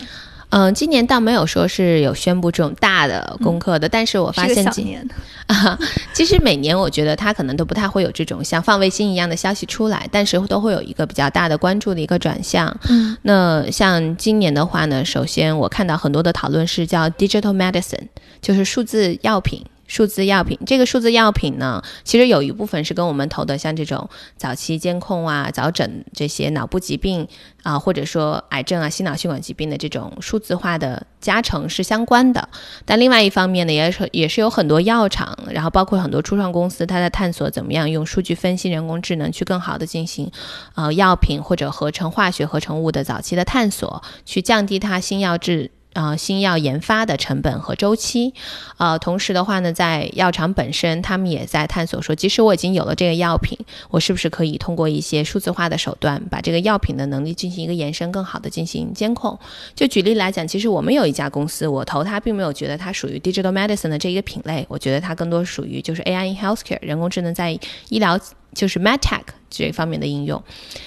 [0.49, 5.05] 嗯，今年倒没有说是有宣布这种大的功课的，但是我发现今年
[5.47, 5.77] 啊，
[6.13, 12.73] 其实每年我觉得他可能都不太会有这种像放卫星一样的消息出来，但是都会有一个比较大的关注的一个转向。
[12.89, 18.07] 嗯，那像今年的话呢，首先我看到很多的讨论是叫 digital medicine，
[18.41, 19.65] 就是数字药品。
[19.87, 27.27] 数字药品，这个数字药品呢，其实有一部分是跟我们投的像这种早期监控啊、早诊这些脑部疾病
[27.63, 32.47] 啊，或者说癌症啊、心脑血管疾病的这种数字化的加成是相关的。
[32.85, 40.29] 但另外一方面呢，也是也是有很多药厂，然后包括很多初创公司，它在探索怎么样用数据分析、人工智能去更好的进行
[40.75, 45.71] 呃药品或者合成化学合成物的早期的探索，去降低它新药制。
[45.97, 48.31] 呃，新药研发的成本和周期，
[48.77, 53.57] 呃，同时的话呢，在药厂本身，他们也在探索说，即使我已经有了这个药品，
[53.89, 59.39] 我是不是可以通过一些数字化的手段，把这个药品的能力进行一个延伸，更好的进行监控。
[59.73, 68.19] 就举例来讲，其实我们有一家公司，我投它，并没有觉得它属于 digital medicine 的这一个品类，我觉得它更多属于就是 AI in healthcare，人工智能在医疗。
[68.57, 70.43] 就是 MedTech 这方面的应用，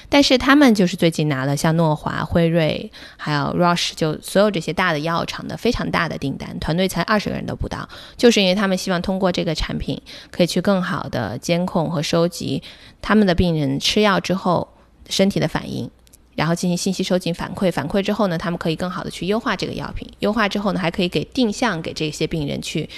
[0.09, 10.03] 但是他们就是最近拿了像诺华、辉瑞，还有 Roche，就所有这些大的药厂的非常大的订单，团队才二十个人都不到，就是因为他们希望通过这个产品，
[10.33, 12.61] 可以去更好的监控和收集
[13.01, 14.67] 他们的病人吃药之后
[15.09, 15.89] 身体的反应，
[16.35, 22.91] 然后进行信息收集反馈，反馈之后呢，他们可以更好的去优化这个药品，优化之后呢，还可以给定向给这些病人去。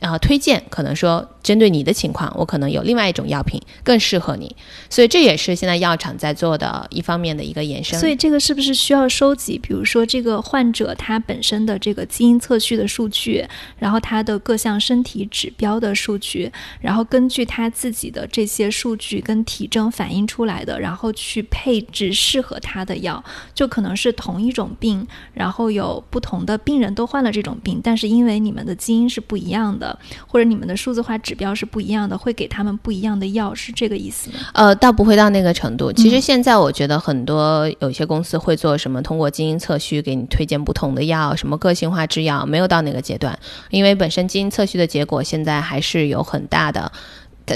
[0.00, 4.54] 然后推荐，可能说针对你的情况，我可能有另外一种药品更适合你，
[4.90, 7.98] 所以这也是现在药厂在做的一方面的一个延伸。
[7.98, 13.46] 所以这个是不是需要收集，比如说这个患者他本身的这个基因测序的数据，
[13.78, 23.22] 然后他的各项身体指标的数据，然后根据他自己的这些数据跟体征反映出来的，然后去配置适合他的药，
[23.54, 29.83] 就可能是同一种病，然后有不同的病人都患了这种病，但是因为你们的基因是不一样的。
[30.26, 34.36] 或者你们的数字化指标是不一样的，会给他们不一样的药，是这个意思吗？
[34.52, 35.92] 呃，倒不会到那个程度。
[35.92, 43.38] 其实现在我觉得很多有些公司会做什么，通过基因测序给你推荐不同的药，什么个性化制药，没有到那个阶段，
[43.70, 46.92] 因为本身基因测序的结果现在还是有很大的。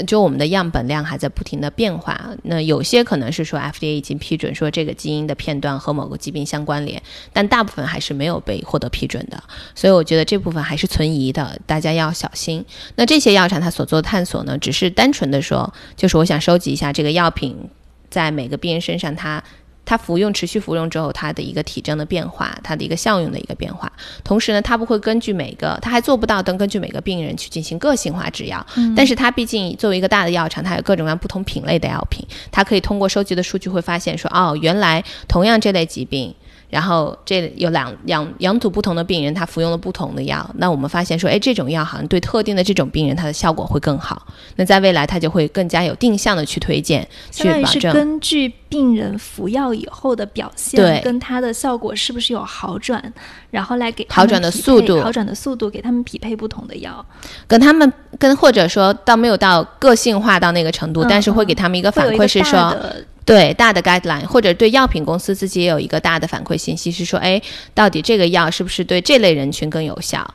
[0.05, 7.01] 就我们的样本量还在不停的变化，那有些可能是说 FDA 已经批准说这个基因的片段和某个疾病相关联，
[7.33, 12.63] 但大部分还是没有被获得批准的，所以我觉得这部分还是存疑的，大家要小心。
[12.95, 17.57] 那这些药厂它所做的探索呢，只是单纯的说，就是我想收集一下这个药品
[18.09, 19.43] 在每个病人身上它。
[19.89, 23.91] 它服用持续服用之后，它的一个体征的变化，它的一个效用的一个变化。
[24.23, 28.63] 同时呢，它不会根据每个，它还做不到能根据每个病人去进行个性化制药。
[28.95, 36.31] 但是它毕竟作为一个大的药厂，它有各种各样不同品类的药品，它可以通过收集的数据会发现说，哦，原来同样这类疾病。
[36.69, 40.47] 然后这有两两两组不同的病人，他服用了不同的药。
[40.55, 44.27] 那我们发现说，哎，这种药好像对特定的这种病人，它的效果会更好。
[44.55, 47.91] 那在未来，它就会更加有定向的去推荐，去保证。
[47.91, 53.13] 根据病人服药以后的表现，对，跟他的效果是不是有好转，
[53.49, 57.03] 然后来给好转的速度，好转的速度给他们匹配不同的药，
[57.47, 62.75] 跟他们跟或者说到没有到个性化到那个程度，但是会给他们一个反馈是说。
[63.29, 67.39] 对大的 guideline，或者对药品公司自己也有一个大的反馈信息，是说，哎，
[67.75, 70.27] 到底这个药是不是对这类人群更有效？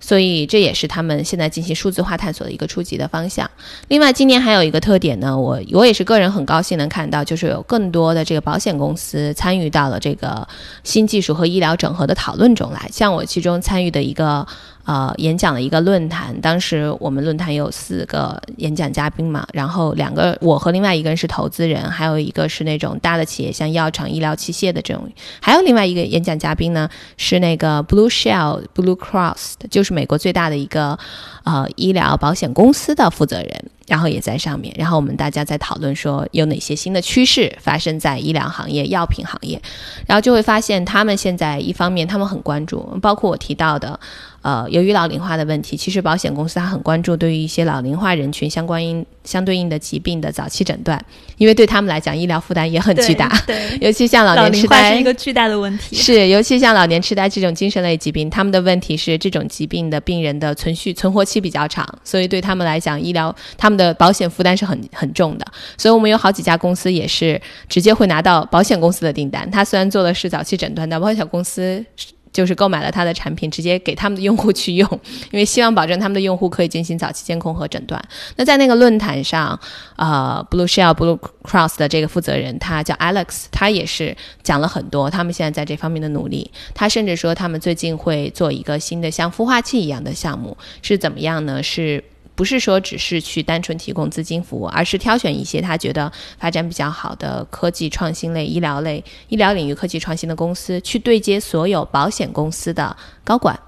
[0.00, 3.48] 所以这也是他们现在进行数字化探索的一个初级的方向。
[3.86, 10.48] 另外，今年还有一个特点呢，我我也是个人很高兴能看到，就是有更多的这个保险公司参与到了这个
[10.82, 12.90] 新技术和医疗整合的讨论中来。
[12.92, 14.44] 像我其中参与的一个
[14.84, 25.08] 呃，演讲的一个论坛，当时我们论坛有四个演讲嘉宾嘛，然后两个我和另外一个人是投资人，还有一个是那种大的企业，像药厂、医疗器械的这种，
[25.40, 30.98] 还有另外一个演讲嘉宾呢是那个 Blue Shell Blue Cross，就是美国最大的一个
[31.44, 33.64] 呃医疗保险公司的负责人。
[33.88, 39.60] 然后也在上面，然后我们大家在讨论说有哪些新的趋势发生在医疗行业、药品行业，
[40.06, 43.98] 然后就会发现他们现在一方面他们很关注，包括我提到的。
[44.40, 51.00] 呃，由于老龄化的问题，其实保险公司它很关注对于一些老龄化人群相关应相对应的疾病的早期诊断，
[51.36, 53.28] 因为对他们来讲，医疗负担也很巨大。
[53.46, 55.94] 对，尤其像老年痴呆是一个巨大的问题。
[55.94, 65.46] 是，尤其像老年痴呆这种精神类疾病，他们的问题是这种疾病的病人的存续存活期期比较长，所以对他们来讲，医疗他们的保险负担是很很重的。
[65.78, 69.50] 所以我们有好几家公司也是直接会拿到保险公司的订单。
[69.50, 71.84] 他虽然做的是早期诊断，但保险公司。
[72.32, 74.88] 就是购买了他的产品，直接给他们的用户去用，
[75.30, 78.02] 因为希望保证他们的用户可以进行早期监控和诊断。
[78.36, 79.58] 那在那个论坛上，
[79.96, 86.50] 呃，Blue Shell Blue Cross 的这个负责人，他叫 Alex，他也是讲了很多他们现在在这方面的努力。
[86.74, 91.62] 他甚至说，他们最近会做一个新的像孵化器一样的项目，是怎么样呢？
[91.62, 92.02] 是。
[92.34, 103.58] 不是说只是去单纯提供资金服务，而是挑选一些他觉得发展比较好的科技创新类、医疗类、医疗领域科技创新的公司，去对接所有保险公司的高管，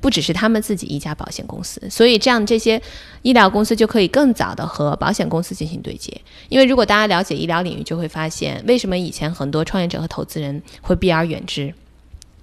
[0.00, 1.82] 不只是他们自己一家保险公司。
[1.90, 2.80] 所以这样这些
[3.22, 6.12] 医疗公司就可以更早的和保险公司进行对接。
[6.48, 11.74] 因为如果大家了解医疗领域，就会发现为什么以前很多创业者和投资人会避而远之。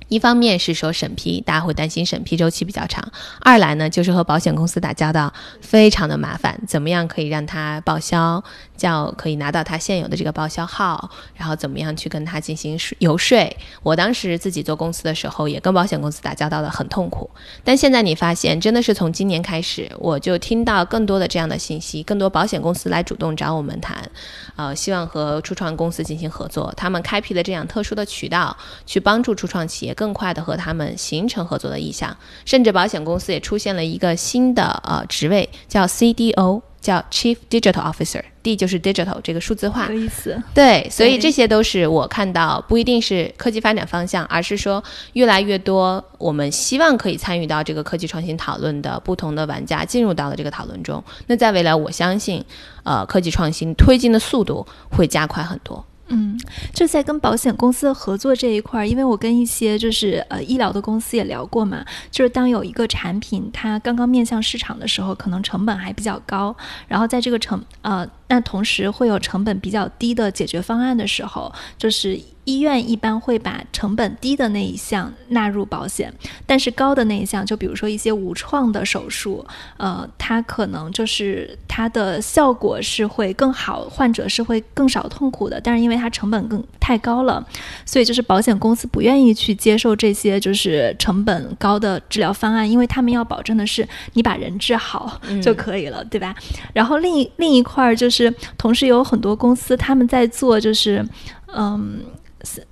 [0.09, 3.01] 一方面是说审批，大家会担心审批周期比较长；
[3.41, 6.59] 二来呢，就是和保险公司打交道非常的麻烦。
[6.67, 8.43] 怎么样可以让他报销，
[8.79, 13.55] 叫可以拿到他现有的这个报销号，然后怎么样去跟他进行游说？
[13.83, 17.29] 我当时自己做公司的时候，也跟保险公司打交道的很痛苦。
[17.63, 24.09] 但现在你发现，真的是从今年开始，我就听到更多的这样的信息，更多保险公司来主动找我们谈，
[24.55, 26.73] 呃，希望和初创公司进行合作。
[26.75, 29.93] 他们开辟了这样特殊的渠道，去帮助初创企业。
[29.99, 32.15] 更快的和他们形成合作的意向，
[32.45, 38.23] 甚至保险公司也出现了一个新的呃职位，叫 CDO，叫 Chief Digital Officer
[38.55, 40.41] 就是 digital 这个数字化，有意思。
[40.53, 44.83] 对，所以这些都是我看到不一定是科技发展方向，而是说
[45.13, 51.03] 越来越多我们希望可以参与到这个科技创新讨论的不同的玩家进入到了这个讨论中。
[51.27, 52.43] 那在未来，我相信，
[52.83, 55.85] 呃，科技创新推进的速度会加快很多。
[56.09, 56.39] 嗯，
[56.73, 66.55] 就在跟保险公司的合作这一块儿，因为我跟一些就是呃医疗的公司也聊过嘛，就是当有一个产品它刚刚面向市场的时候，可能成本还比较高，
[66.87, 68.07] 然后在这个成呃。
[68.31, 72.15] 那同时会有成本比较低的解决方案的时候，就是
[72.49, 76.13] 医院一般会把成本低的那一项纳入保险，
[76.45, 79.45] 但是高的那一项，就比如说一些无创的手术，
[79.77, 87.43] 呃，它可能就是它的效果是会更好，患者是会更少痛苦的，但是因为它成本更太高了，
[87.85, 96.35] 所以就是保险公司不愿意去接受这些就是成本高的治疗方案，因为他们要保证的是你把人治好就可以了，对吧？
[96.73, 98.09] 然后另一另一块儿就。
[98.09, 101.07] 是，同时有很多公司他们在做，就是，
[101.55, 102.03] 嗯，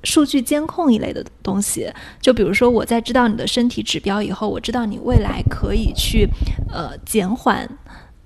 [0.04, 1.92] 数据监控一类的东西。
[2.22, 6.28] 就比如说，我在知道你的身体指标以后，我知道你未来可以去，
[6.72, 7.70] 呃，减缓。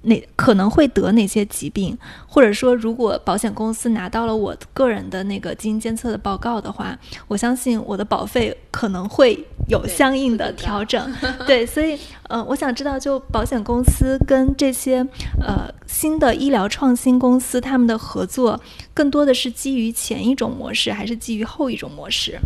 [0.04, 11.14] 哪可能会得哪些疾病，或者说，如果保险公司拿到了我个人的那个基因监测的报告的话，我相信我的保费可能会有相应的调整。
[11.46, 11.96] 对，所以，
[12.30, 15.06] 呃，我想知道，就保险公司跟这些
[15.40, 18.60] 呃新的医疗创新公司他们的合作，
[18.93, 22.39] 更多的是基于前一种模式，还是基于后一种模式？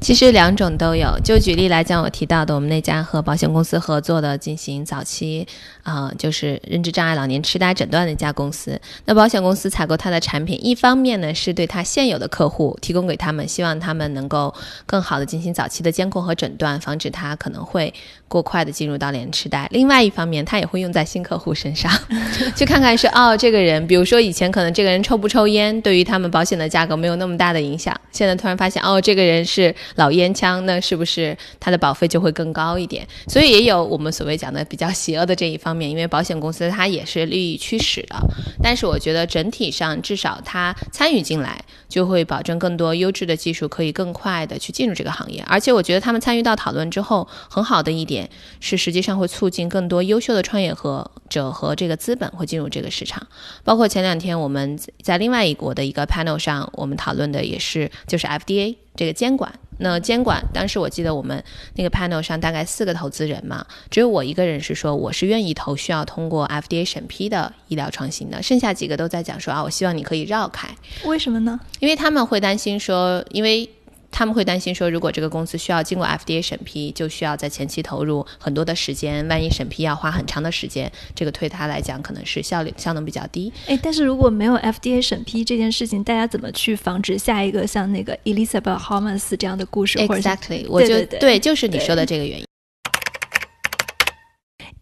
[0.00, 1.16] 其实两种都有。
[1.22, 5.46] 就举例来讲，我提到的我们那家和保险公司合作的进行早期
[5.82, 7.02] 啊，就是认知障。
[7.02, 14.54] 碍老年痴呆诊断的一家公司，那保险公司采购它的产品，一方面呢是对它现有的客户提供给他们，希望他们能够
[14.86, 17.92] 更好的进行早期的监控和诊断，防止他可能会
[18.32, 19.68] 过快的进入到脸痴呆。
[19.72, 21.90] 另外一方面，它也会用在新客户身上，
[22.56, 33.04] 去看看是哦，这个人，比如说以前可能这个人抽不抽烟，对于他们保险的价格没有那么大的影响，现在突然发现哦，这个人是老烟枪，那是不是他的保费就会更高一点？
[33.26, 36.92] 所以也有我们所谓讲的比较邪恶的这一方面，因为保险公司它。
[36.92, 38.16] 也是利益驱使的，
[38.62, 45.42] 但是我觉得整体上至少他参与进来，就会保证更多优质的技术可以更快的去进入这个行业。
[45.46, 48.21] 而且我觉得他们参与到讨论之后，很好的一点
[48.60, 53.26] 是，实际上会促进更多优秀的创业和者和这个资本会进入这个市场。
[53.64, 59.52] 包括前两天我们在另外一国的一个 panel 上，我们讨论的也是就是 FDA 这个监管。
[59.78, 61.42] 那监管当时我记得我们
[61.74, 70.68] 那个 panel 上大概四个投资人嘛，只有我一个人是说我是愿意投需要通过 FDA 审批的医疗创新的，剩下几个都在讲说啊，我希望你可以绕开。
[71.04, 71.58] 为什么呢？
[71.80, 73.68] 因为他们会担心说，因为。
[74.12, 79.26] 他们会担心说，如果这个公司需要经过 FDA 审批，就需要在前期投入很多的时间。
[79.26, 83.50] 万一审批要花很长的时间，这个对他来讲可能是效率效能比较低。
[83.66, 92.44] 哎，但是如果没有 FDA 审批这件事情，大家怎么去防止下一个像那个 Elizabeth Holmes 这样的故事？Exactly，我就对，就是你说的这个原因。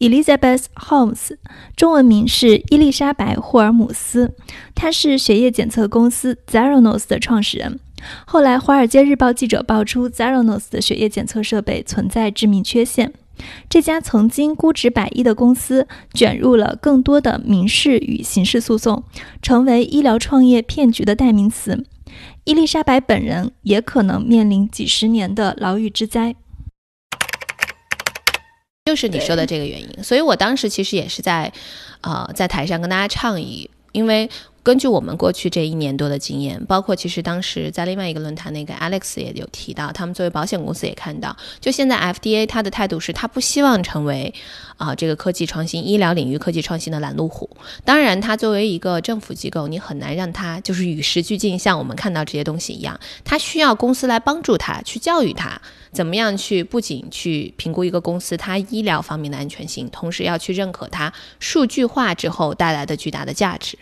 [0.00, 1.36] Elizabeth Holmes，
[1.76, 4.34] 中文名是伊丽莎白·霍尔姆斯，
[4.74, 7.78] 她是血液检测公司 Zeranos 的创始人。
[8.26, 13.12] 后来，《华尔街日报》记者爆出 Zeranos 的血液检测设备存在致命缺陷。
[13.68, 19.02] 这家曾经估值百亿的公司卷入了更多的民事与刑事诉讼，
[19.40, 21.84] 成为医疗创业骗局的代名词。
[22.44, 26.36] 伊丽莎白本人也可能面临几十年的牢狱之灾。
[28.84, 31.52] 就是你说的这个原因，所以我当时其实也是在，
[32.02, 34.28] 呃，在台上跟大家倡议，因为。
[34.70, 44.32] 根据我们过去这一年多的经验，包括其实当时在另外一个论坛，那个 Alex 也有提到，他们作为保险公司也看到，就现在 FDA 它的态度是，它不希望成为
[44.76, 47.50] 啊这个科技创新、医疗领域科技创新的拦路虎。
[47.84, 55.60] 当然，它作为一个政府机构，你很难让它就是与时俱进，像我们看到这些东西一样，它需要公司来帮助它，去教育它，
[55.90, 63.78] 怎么样去不仅去评估一个公司它医疗方面的安全性，同时要去认可它数据化之后带来的巨大的价值。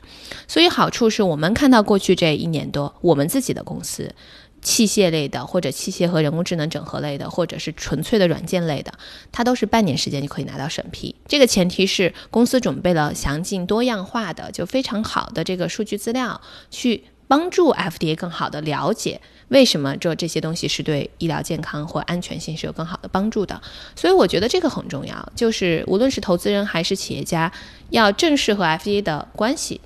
[0.46, 0.68] 所以。
[0.78, 4.14] 好处是我们看到过去这一年多，我们自己的公司，
[4.62, 8.92] 器械类的或者器械和人工智能整合类的，或者是纯粹的软件类的，
[9.32, 11.16] 它都是半年时间就可以拿到审批。
[11.26, 16.40] 这个前提是公司准备了详尽多样化的、就非常好的这个数据资料，
[16.70, 23.60] 去帮助 FDA 更好的了解为什么这这些东西是对医疗健康或安全性是有更好的帮助的。
[23.94, 27.52] 所以我觉得这个很重要，就是无论是投资人还是企业家，
[27.90, 29.80] 要正视和 FDA 的关系。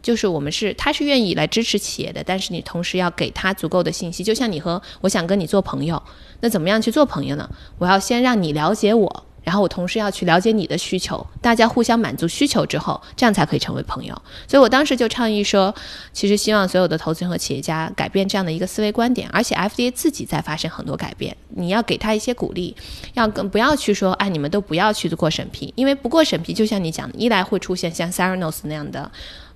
[0.00, 4.22] 就是我们是，他是愿意来支持企业的，但是你同时要给他足够的信息。
[4.22, 6.00] 就像你和我想跟你做朋友，
[6.40, 7.50] 那怎么样去做朋友呢？
[7.78, 14.14] 我要先让你了解我，然后我同时要去了解你的需求，大家互相满足需求之后，这样才可以成为朋友。
[14.46, 15.74] 所以我当时就倡议说，
[16.12, 22.76] 其实希望所有的投资人和企业家改变这样的一个思维观点，而且 FDA 自己在发生很多改变，你要给他一些鼓励，
[23.14, 29.10] 要更不要去说，哎，你们都不要去过审批，因为不过审批，就像你讲的，一来会出现像 Saranos 那样的。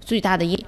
[0.04, 0.66] 最大的一，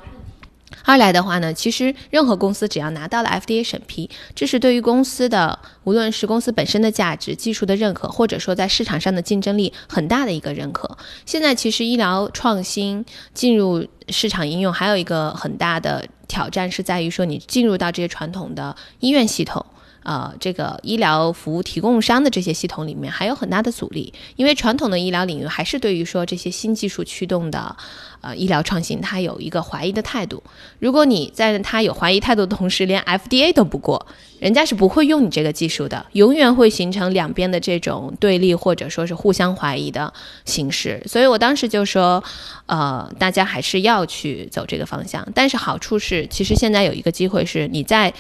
[0.85, 10.99] 二来的话呢，其实任何公司只要拿到了 FDA 审批，这是对于公司的无论是公司本身的价值、技术的认可，或者说在市场上的竞争力很大的一个认可。
[11.25, 19.65] 现在其实医疗创新进入市场应用，还有一个很大的挑战是在于说，你进入到这些传统的医院系统。
[20.05, 27.75] 呃，这个医疗服务提供商的这些系统里面还有很大的阻力，因为传统的医疗领域还是对于说这些新技术驱动的，
[28.21, 30.43] 呃，医疗创新，它有一个怀疑的态度。
[30.79, 34.07] 如果你在它有怀疑态度的同时，连 FDA 都不过，
[34.39, 40.13] 人家是不会用你这个技术的，永远会形成两边的这种对立或者说是互相怀疑的
[40.45, 41.03] 形式。
[41.07, 42.23] 所以我当时就说，
[42.67, 45.27] 呃，大家还是要去走这个方向。
[45.35, 48.13] 但是好处是，其实现在有一个机会是你在。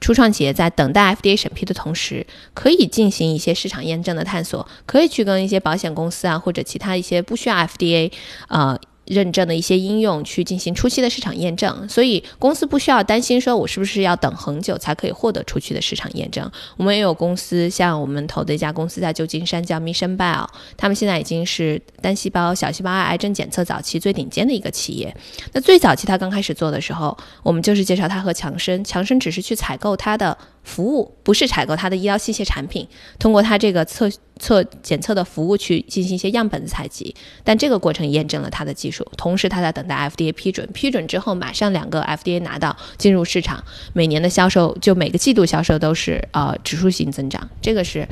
[0.00, 8.10] 初创企业在等待 FDA 审批的同时，可以进行一些市场验证的探索，可以去跟一些保险公司啊，或者其他一些不需要 FDA，
[8.48, 8.78] 呃。
[9.10, 16.48] 认证的一些应用去进行初期的市场验证，所以公司不需要担心说我是不是要等很久才可以获得初期的市场验证。
[16.76, 20.46] 我们也有公司，像我们投的一家公司在旧金山叫 Mission Bio，
[20.76, 25.12] 他们现在已经是单细胞、小细胞癌癌症检测早期最顶尖的一个企业。
[25.52, 30.38] 那最早期他刚开始做的时候，我们就是介绍他和强生，强生只是去采购他的。
[30.62, 32.86] 服务不是采购它的医疗器械产品，
[33.18, 48.06] 通过它这个测测检测的服务去进行一些样本的采集，但这个过程验证了它的技术，同时它在等待 FDA 批准，批准之后马上两个 FDA 拿到进入市场，每年的销售就每个季度销售都是呃指数型增长，这个是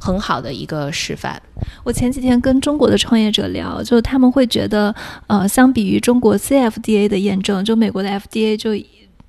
[0.00, 1.40] 很好的一个示范。
[1.84, 4.94] 我前几天跟中国的创业者聊，就他们会觉得，
[5.26, 8.74] 呃，相比于中国 CFDA 的验证，就美国的 FDA 就。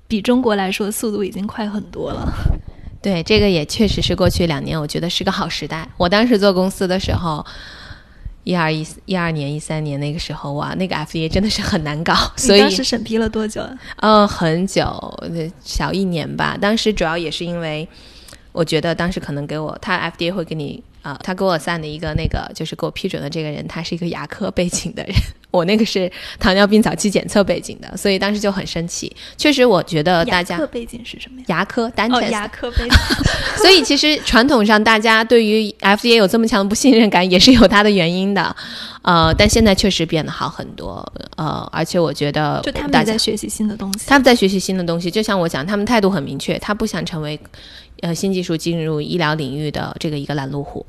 [0.08, 2.32] 比中国来说，速度已经快很多了。
[3.02, 5.88] 对，这个也确实是过去两年，我觉得是个好时代。
[5.96, 7.44] 我当时做公司的时候，
[8.44, 12.14] 一二一一二年、一三年那个时候，哇，那个 FDA 真的是很难搞。
[12.36, 13.62] 所以当时审批了多久？
[13.96, 15.18] 嗯，很久，
[15.62, 16.56] 小一年吧。
[16.60, 17.88] 当时主要也是因为，
[18.52, 20.82] 我觉得当时可能给我，他 FDA 会给你。
[21.06, 25.14] 啊，他给我散的一个那个就是给我批准的这个人，他是一个牙科背景的人，
[25.52, 29.14] 我那个是糖尿病早期检测背景的，所以当时就很生气。
[29.36, 31.44] 确实，我觉得大家背景是什么呀？
[31.46, 32.98] 牙科单哦，牙科背景。
[33.62, 38.56] 所以其实传统上大家对于 FDA 有这么强的不信任感，也是有它的原因的。
[39.02, 41.00] 呃，但现在确实变得好很多。
[41.36, 45.08] 呃，而且我觉得，就他们在学习新的东西，他们在学习新的东西。
[45.08, 47.38] 就像我讲，他们态度很明确，他不想成为
[48.00, 50.84] 呃新技术进入医疗领域的这个一个拦路虎。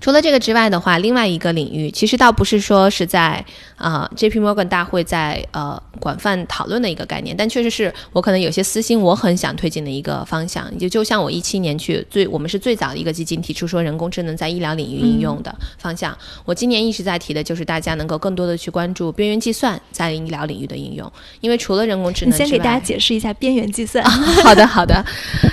[0.00, 3.44] 除了这个之外的话，另外一个领域其实倒不是说是在
[3.76, 4.40] 呃 J.P.
[4.40, 10.66] Morgan 大会在呃广泛讨论的一个概念，但确实是我可能有些私心，我很想推进的一个方向。
[10.78, 16.16] 就就像我一七年去最，我们是最早的一个基金提出说人工智能在医疗领域应用的方向。
[16.44, 21.10] 我今年一直在提的就是大家能够更多的去关注边缘计算在医疗领域的应用，
[21.40, 24.04] 因为除了人工智能，你先给大家解释一下边缘计算。
[24.42, 25.04] 好的，好的。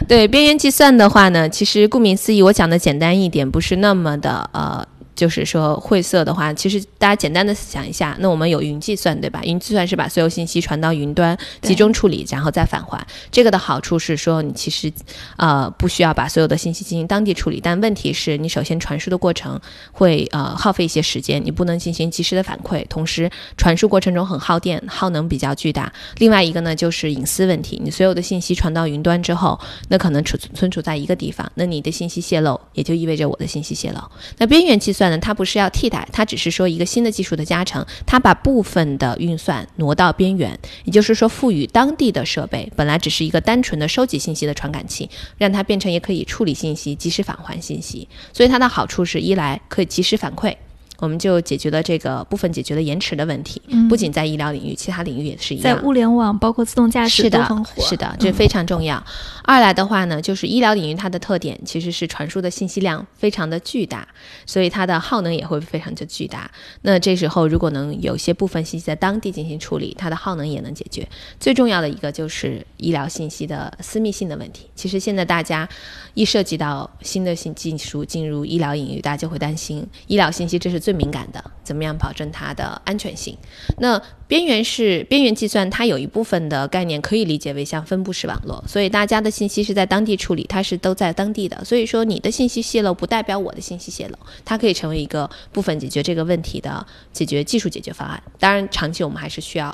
[0.08, 4.18] 对边缘计算的话呢，其实顾名思义，我讲的简单一点，不是那么。
[4.22, 4.88] 的呃。
[5.16, 9.41] 就是说晦涩的话，其实大家简单的想一下，那我们有云计算，对吧？
[9.43, 13.05] 云计算是把所有信息传到云端集中处理，然后再返还。
[13.30, 14.91] 这个的好处是说，你其实
[15.38, 19.59] 呃不需要把所有的信息进行当地处理，但问题是你首先传输的过程
[19.91, 25.91] 会呃耗费一些时间，你不能进行及时的反馈，同时传输过程中很耗电，耗能比较巨大。
[26.20, 29.59] 另外一个呢就是隐私问题，你所有的信息传到云端之后，
[29.89, 33.99] 那可能储存储在一个地方，那你的信息泄露也就意味着我的信息泄露。
[34.38, 35.01] 那边缘计算。
[35.22, 48.08] 它不是要替代，它只是说一个新的技术的加成，它把部分的运算挪到边缘，也就是说赋予当地的设备本来只是一个单纯的收集信息的传感器，让它变成也可以处理信息、及时返还信息。
[48.34, 50.56] 所以它的好处是一来可以及时反馈。
[51.02, 53.60] 我们就解决了这个部分，解决了延迟的问题。
[53.89, 55.64] 不仅在医疗领域，其他领域也是一样。
[55.64, 57.82] 在物联网，包括自动驾驶都很火。
[57.82, 59.04] 是的，这非常重要。
[59.43, 64.08] 二来的话呢，就是医疗领域它的特点其实是传输的信息量非常的巨大，
[64.45, 66.49] 所以它的耗能也会非常的巨大。
[66.84, 71.10] 那这时候如果能有些部分信息在当地进行处理，它的耗能也能解决。
[71.39, 74.70] 最重要的一个就是医疗信息的私密性的问题。
[74.76, 75.68] 其实现在大家
[76.14, 80.91] 一涉及到新的新技术进入医疗领域，大家就会担心医疗信息这是最。
[80.92, 83.38] 最敏感的，怎么样保证它的安全性？
[83.78, 91.64] 那边缘是边缘计算，它有一部分的概念可以理解为像分布式网络，所以大家的信息是在当地处理，它是都在当地的。
[91.64, 98.22] 所以说你的信息泄露不代表我的信息泄露，它可以成为一个部分解决这个问题的解决技术解决方案。
[98.38, 99.68] 当然，长期我们还是需要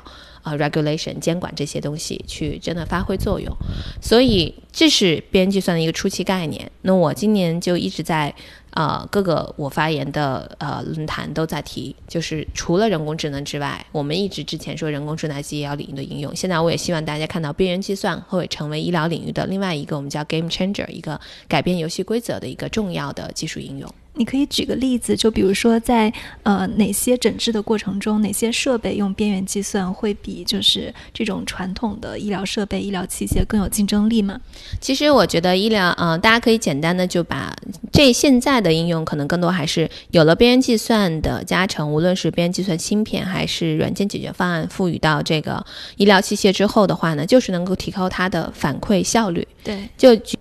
[0.43, 3.51] 啊 regulation 监管这些东西去真的发挥作用。
[3.99, 6.71] 所以这是边缘计算的一个初期概念。
[6.83, 8.35] 那我今年就一直在。
[8.77, 23.91] 呃，各个我发言的呃论坛都在提，就是除了人工智能之外，我们一直之前说人工智能在医疗领域的应用，现在我也希望大家看到边缘计算会成为医疗领域的另外一个我们叫 game changer，一个改变游戏规则的一个重要的技术应用。
[24.17, 26.11] 你可以举个例子，就比如说在
[26.43, 34.39] 呃哪些诊治的过程中，哪些设备用边缘计算会比就是这种传统的医疗设备、医疗器械更有竞争力吗？
[34.81, 37.55] 其实我觉得医疗，嗯，大家可以简单的就把
[37.91, 45.63] 这现在的应用可能更多还是有了边缘计算的加成，无论是边缘计算芯片还是软件解决方案赋予到这个
[45.97, 49.47] 医疗器械之后的话呢，就是能够提高它的反馈效率。
[49.63, 50.37] 对，就举。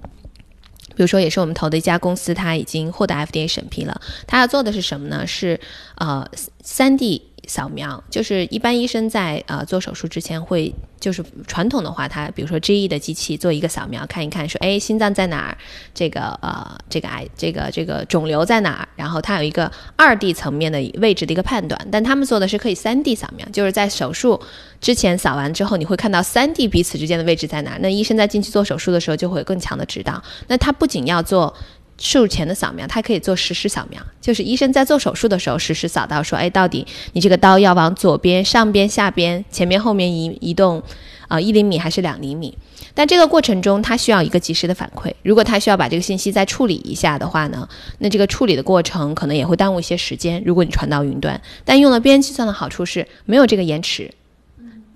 [0.97, 4.01] 比如说，也是我们投的一家公司，它已经获得 FDA 审批了。
[4.27, 5.25] 它要做的是什么呢？
[5.27, 5.61] 是
[5.97, 6.27] 呃，
[6.63, 7.23] 三 D。
[7.47, 15.57] 扫描就是一般医生在呃做手术之前会就是传统的话，他比如说 GE 的机器做一个扫描，看一看说，哎，心脏在哪儿？
[15.95, 18.89] 这个呃这个癌这个这个肿瘤在哪儿？
[18.97, 21.81] 然后它有一个二 D 层面的位置的一个判断。
[21.93, 24.41] 但他们做的是可以三 D 扫描，就是在手术
[24.81, 27.79] 之前扫完之后，你会看到三 D 彼此之间的位置在哪儿。
[27.81, 30.21] 那医生在进去做手术的时候就会有更强的指导。
[30.49, 31.55] 那他不仅要做。
[31.99, 40.83] 术前的扫描，它可以做实时扫描，就是医生在做手术的时候实时扫到，说，哎，到底你这个刀要往左边、上边、下边、前面、后面移移动，
[41.29, 42.57] 啊，一厘米还是两厘米？
[42.95, 45.13] 但这个过程中，它需要一个及时的反馈。
[45.23, 47.69] 如果它需要把这个信息再处理一下的话呢，
[47.99, 50.43] 那这个处理的过程可能也会耽误一些时间。
[50.47, 54.11] 如果你传到云端，但用了边缘计算的好处是没有这个延迟。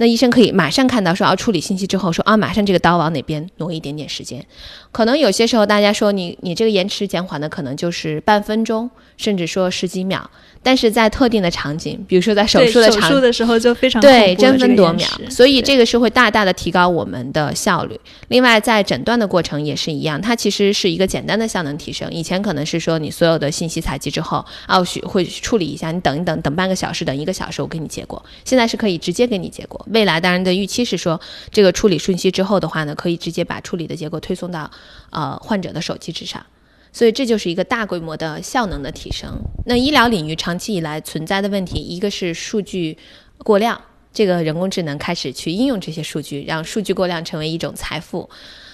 [0.00, 4.42] 那医生可以马上看到，说要处理信息之后，说啊，马上这个刀往哪边挪一点点时间。
[4.90, 10.30] 可能有些时候大家说你你这个延迟减缓的可能就是半分钟，甚至说十几秒。
[10.62, 17.98] 但是在特定的场景，比如说在手术的手术的时候就非常对争分夺秒，所以这个是会大大的提高我们的效率。
[18.28, 22.10] 另外，在诊断的过程也是一样，它其实是一个简单的效能提升。
[22.10, 28.22] 以前可能是说你所有的信息采集之后，啊，许会处理一下，你等一等，等半个小时，等一个小时，我给你结果。
[28.44, 29.82] 现在是可以直接给你结果。
[29.92, 31.20] 未来当然的预期是说，
[31.50, 34.70] 这个处理顺息之后的话呢，可以直接把处理的结果推送到
[35.10, 36.44] 呃患者的手机之上。
[36.92, 39.30] 所以这就是一个大规模的效能的提升。
[39.64, 42.98] 那医疗领域长期以来存在的问题，一个是数据
[43.38, 43.80] 过量，
[44.12, 48.28] 这个人工智能开始去应用这些数据，让数据过量成为一种财富。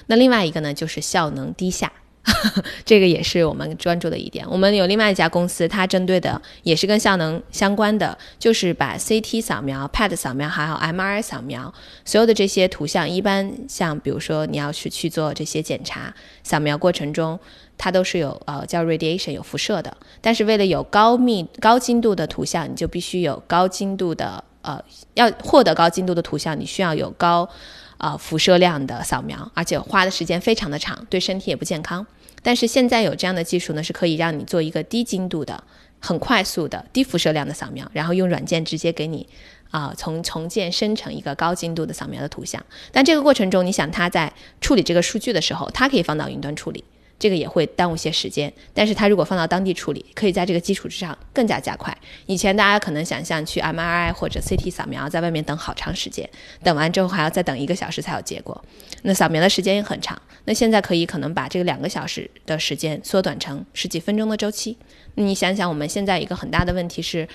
[0.07, 1.93] 那另外一个呢，就是效能低下。
[2.85, 4.45] 这个也是我们专注的一点。
[4.51, 11.73] 我们有另外一家公司，它针对的也是跟效能相关的，就是把 CT 扫描、PET 扫描还有 MRI 扫描，
[12.05, 16.13] 所有的这些图像，一般像比如说你要是去做这些检查，
[16.43, 17.39] 扫描过程中
[17.79, 19.97] 它都是有呃叫 radiation 有辐射的。
[20.21, 24.83] 但是为了有高密高精度的图像，你就必须有高精度的呃，
[25.15, 27.49] 要获得高精度的图像，你需要有高
[27.99, 32.05] 呃辐射量的扫描，而且花的时间非常的长，对身体也不健康。
[32.47, 35.65] 但是现在有这样的技术呢，是可以让你做一个低精度的、
[35.99, 39.29] 很快速的低辐射量的扫描，然后用软件直接给你
[39.73, 42.65] 啊从重建生成一个高精度的扫描的图像。
[42.93, 46.85] 但这个过程中，你想它在处理这个数据的时候，它可以放到云端处理。
[47.19, 51.97] 这个也会耽误些时间，但是它如果放到当地处理，可以在这个基础之上更加加快。
[52.27, 56.29] 以前大家可能想象去 MRI 或者 CT 扫描，在外面等好长时间，
[56.63, 58.63] 等完之后还要再等一个小时才有结果，
[59.03, 60.21] 那扫描的时间也很长。
[60.45, 64.77] 那现在可以可能把这个两个小时的时间缩短成十几分钟的周期。
[65.15, 67.27] 你想想，我们现在一个很大的问题是，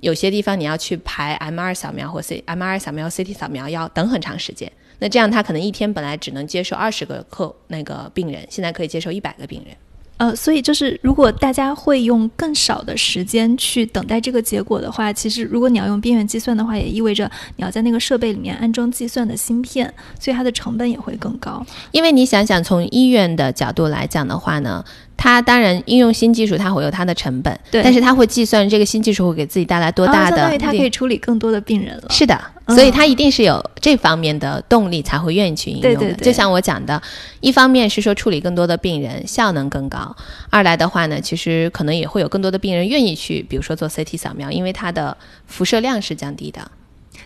[0.00, 4.70] 有些地方你要去排 MR 扫描或 C MR 扫描、CT 扫描要等很长时间。
[5.00, 9.74] 那这样他可能一天本来只能接受二十个客那个病人，现在可以接受一百个病人。
[10.18, 17.24] 呃，所以就是如果大家会用更少的时间去等待这个结果的话，其实如果你要用边缘计算的话，也意味着
[17.56, 21.64] 你要在那个设备里面安装计算的芯片，所以它的成本也会更高。
[21.90, 24.84] 因为你想想，从医院的角度来讲的话呢。
[25.22, 32.04] 它当然应用新技术，它会有它的成本，对，但是它会计算这个新技术会给自己带来多大的，相当于它可以处理更多的病人了。
[32.08, 32.40] 是的，
[32.74, 36.14] 所以他一定是有这方面的动力才会愿意去应用的。
[36.14, 37.00] 就像我讲的，
[37.40, 40.14] 一方面是说处理更多的病人，效能更高；
[40.50, 45.16] 二来的话呢，其实可能也会有更多的病人愿意去，比如说做 CT 扫描，因为它的
[45.46, 46.70] 辐射量是降低的。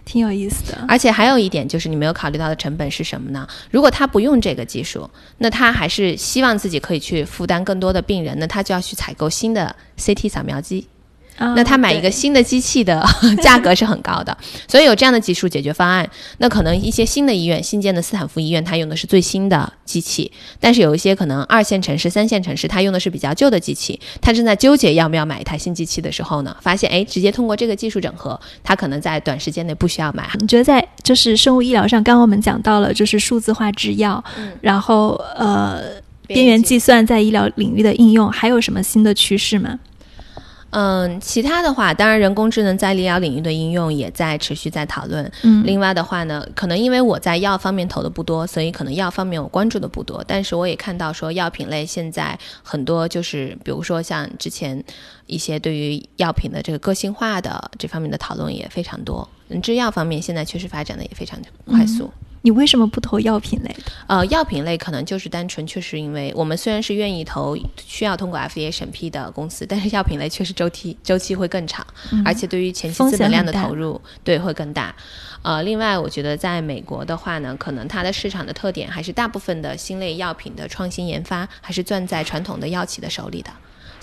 [0.04, 3.46] 挺有意思的，而且还有一点就是你没有考虑到的成本是什么呢？
[3.70, 10.86] 如果他不用这个技术，那他还是希望自己可以去负担更多的病人，那他就要去采购新的 CT 扫描机。
[11.38, 13.04] 那他买一个新的机器的
[13.42, 14.36] 价格是很高的，
[14.68, 16.08] 所以有这样的技术解决方案。
[16.38, 20.30] 那可能一些新的医院，新建的斯坦福医院，它用的是最新的机器，
[20.60, 23.98] 但是有一些可能二线城市、三线城市，它用的是比较旧的机器。
[24.20, 30.28] 他正在纠结要不要买一台新机器的时候呢，发现哎，直接通过这个技术整合，他可能在短时间内不需要买。
[30.38, 34.22] 你觉得在就是生物医疗上，刚刚我们讲到了就是数字化制药，
[34.60, 35.80] 然后呃
[36.26, 39.78] 边缘计算在医疗领域的应用，还有什么新的趋势吗？
[40.76, 45.30] 嗯，其他的话，当然人工智能在医疗领域的应用也在持续在讨论。
[45.42, 50.24] 嗯，另外的话呢，可能因为我在药方面投的不多，所以可能药方面我关注的不多。
[50.26, 54.82] 但是我也看到说，药品类现在很多就是，比如说像之前
[55.26, 59.28] 一些对于药品的这个个性化的这方面的讨论也非常多。
[59.50, 62.10] 嗯，制药方面现在确实发展的也非常快速。
[62.44, 63.92] 你为什么不投药品类的？
[64.06, 71.86] 呃，药品类可能就是单纯确实因为我们虽然是愿意投需要通过 FDA 审批的公司，但是药品类确实周期周期会更长，
[72.22, 74.94] 而且对于前期资本量的投入对会更大。
[75.40, 83.50] 呃，另外我觉得在美国的话呢，可能它的市场的特点还是大部分的新类药品的创新研发还是攥在传统的药企的手里的。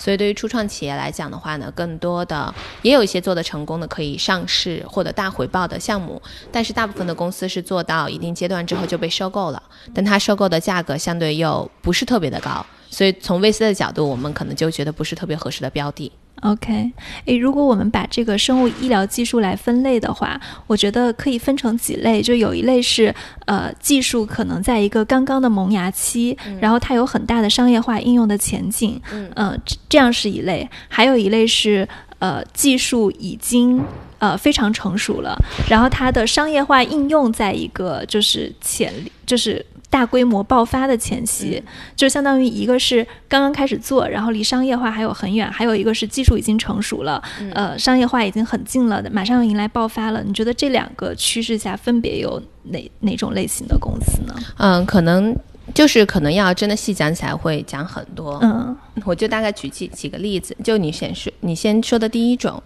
[0.02, 9.62] 所以，对于初创企业来讲的话呢，更多的也有一些做得成功的可以上市获得大回报的项目，但是大部分的公司是做到一定阶段之后就被收购了，
[9.94, 16.10] 但它收购的价格相对又不是特别的高，所以从 VC 的角度，我们可能就觉得不是特别合适的标的。
[16.40, 16.90] OK，
[17.26, 23.14] 诶，如果我们把这个生物医疗技术来分类的话，我觉得可以分成几类，就有一类是
[23.46, 29.00] 呃技术可能在一个刚刚的萌芽期，然后它有很大的商业化应用的前景，
[29.36, 29.56] 嗯，
[29.88, 33.80] 这样是一类；还有一类是呃技术已经
[34.18, 35.36] 呃非常成熟了，
[35.70, 39.64] 然后它的商业化应用在一个就是潜力就是。
[39.92, 41.62] 大规模爆发的前夕，
[41.94, 47.22] 就相当于一个是刚刚开始做，然后离商业化还有很远；还有一个是技术已经成熟了，
[47.52, 50.22] 呃，商业化已经很近了，马上要迎来爆发了。
[50.24, 54.34] 你觉得这两个趋势下分别有哪哪种类型的公司呢？
[54.56, 55.36] 嗯，可能
[55.74, 58.38] 就是可能要真的细讲起来会讲很多。
[58.40, 58.74] 嗯，
[59.04, 62.62] 我就大概举几几个例子，就你先说，你先说的第一种，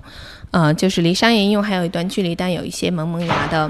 [0.53, 3.69] 呃，就是离商业应用还有一段距离，但有一些萌萌芽的。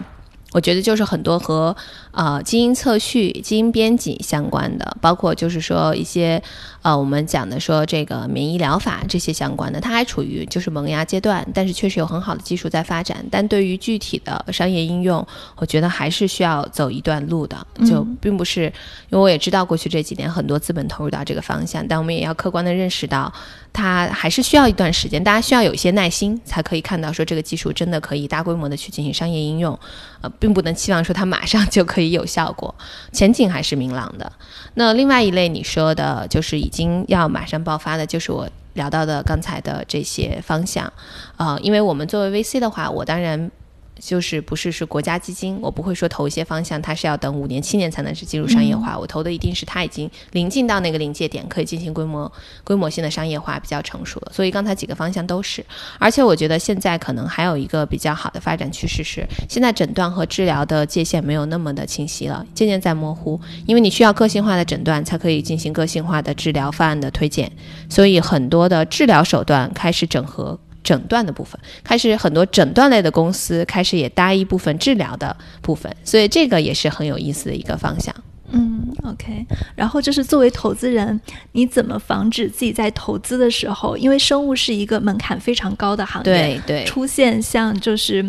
[0.52, 1.76] 我觉得就是很多和
[2.16, 6.42] 呃基因测序、基因编辑相关的，包括就是说一些
[6.80, 13.24] 呃我们讲的说这个免疫疗法这些相关的，它还处于就是萌芽阶段，但是确实有很好的技术在发展。
[13.30, 15.24] 但对于具体的商业应用，
[15.56, 17.56] 我觉得还是需要走一段路的，
[17.86, 18.64] 就并不是
[19.10, 23.32] 因为我也知道过去这几年很多资本投入到这个方向，但我们也要客观的认识到。
[23.72, 29.78] 它还是需要一段时间，大家需要有一些耐心，才可以看到说这个技术真的可以大规模的去进行商业应用，
[30.22, 32.74] 呃，并不能期望说它马上就可以有效果，
[33.12, 34.32] 前景还是明朗的。
[34.74, 40.92] 那另外一类你说的就是已经要马上爆发的，就是我聊到的刚才的这些方向，
[41.36, 43.50] 呃，因为我们作为 VC 的话，我当然。
[43.98, 48.98] 就是不是是国家基金，我不会说投一些方向，它是要等五年七年才能是进入商业化。
[48.98, 52.30] 我投的一定是它已经临近到那个临界点，可以进行规模
[52.62, 54.32] 规模性的商业化，比较成熟了。
[54.32, 55.64] 所以刚才几个方向都是，
[55.98, 67.50] 而且我觉得现在可能还有一个比较好的发展趋势是，现在诊断和治疗的界限没有那么的清晰了，渐渐在模糊，因为你需要个性化的诊断才可以进行个性化的治疗方案的推荐，
[67.88, 70.58] 所以很多的治疗手段开始整合。
[70.86, 78.14] 诊断的部分开始，很多诊断类的公司开始也搭一部分治疗的部分，所以这个也是很有意思的一个方向。
[78.52, 79.46] 嗯，OK。
[79.74, 81.20] 然后就是作为投资人，
[81.52, 88.24] 你怎么防止自己在投资的时候，因为生物是一个门槛非常高的行业，对对，出现像就是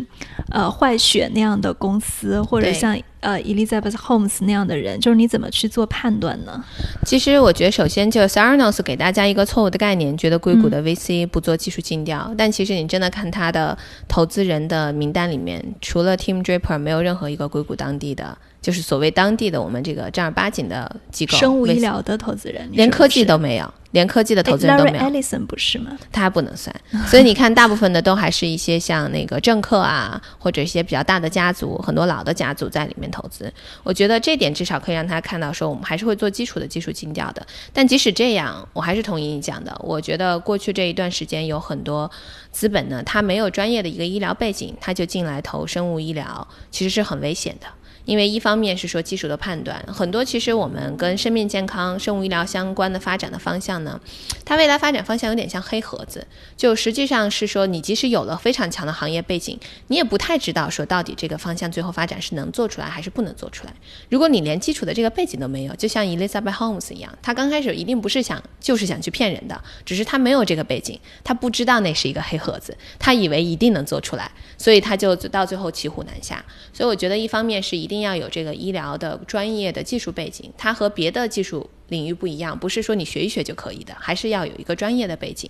[0.50, 3.00] 呃坏血那样的公司，或者像。
[3.20, 6.64] 呃，Elizabeth Holmes 那样的人，就是你怎么去做判断呢？
[7.04, 12.32] 其实我觉得，首先就是 Sarnos 给大家一个错误的概念，觉得硅谷的 VC 不做技术尽调。
[12.38, 13.76] 但其实你真的看他的
[14.08, 18.38] 投资人的名单里面，除了 Tim Draper，没有任何一个硅谷当地的，
[18.68, 23.74] 就是所谓当地的我们这个正儿八经的机构，生物医疗的投资人，连科技都没有。
[23.92, 25.98] 连科技的投资人都没有，Ellison 不是吗？
[26.12, 26.76] 他还不能算，
[27.08, 33.52] 所以你看，大部分的都还是一些像那个政客啊，或者一些比较大的家族，很多老的家族在里面投资。
[33.84, 37.48] 我觉得这点至少可以让他看到，说我们还是会做基础的技术尽调的。
[37.72, 39.74] 但即使这样，我还是同意你讲的。
[39.82, 42.12] 我觉得过去这一段时间有很多
[42.52, 47.68] 资本呢，他没有专业的一个医疗背景，他就进来投生物医疗，其实是很危险的。
[48.08, 54.00] 因为一方面是说技术的判断，很多其实我们跟生命健康、生物医疗相关的发展的方向呢，
[54.46, 63.74] 它未来发展方向有点像黑盒子，就实际上是说你即使有了非常强的行业背景，你也不太知道说到底这个方向最后发展是能做出来还是不能做出来。
[64.10, 76.42] 如果你连基础的这个背景都没有，就像 Elizabeth Holmes 一样，他刚开始一定不是想就是想去骗人的，只是他没有这个背景，他不知道那是一个黑盒子，他以为一定能做出来，所以他就到最后骑虎难下。
[76.72, 77.97] 所以我觉得一方面是一定。
[77.98, 85.50] 一定要有这个医疗的专业的技术背景，它和别的技术领域不一样，不是说你学一学就可以的，还是要有一个专业的背景。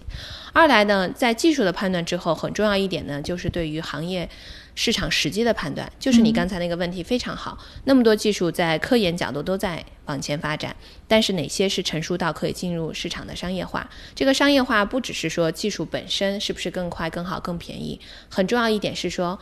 [0.53, 4.29] 二来呢，在技术的判断之后，很重要一点呢，就是对于行业
[4.75, 5.91] 市场时机的判断。
[5.99, 10.73] 就是你刚才那个问题非常好，那么多技术在科研角度都在往前发展，
[11.05, 13.89] 但是哪些是成熟到可以进入市场的商业化？
[14.15, 19.37] 这个商业化不只是说技术本身是不是更快、更好、更便宜，很重要一点是说。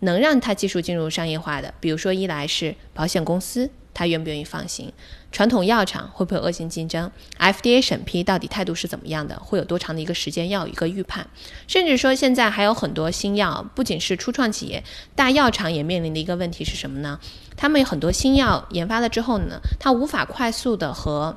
[0.00, 4.88] 能让它技术进入商业化的，比如说一来是保险公司，它愿不愿意放行；
[5.30, 9.38] 传统药厂会不会恶性竞争？FDA 审批到底态度是怎么样的？
[9.38, 11.26] 会有多长的一个时间要有一个预判？
[11.66, 14.82] 甚至说现在还有很多新药，不仅是初创企业，
[15.14, 17.18] 大药厂也面临的一个问题是什么呢？
[17.56, 21.36] 他们有很多新药研发了之后呢，它无法快速的和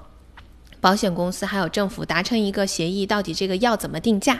[0.83, 4.37] 保险公司还有政府达成一个协议，到底这个药怎么定价？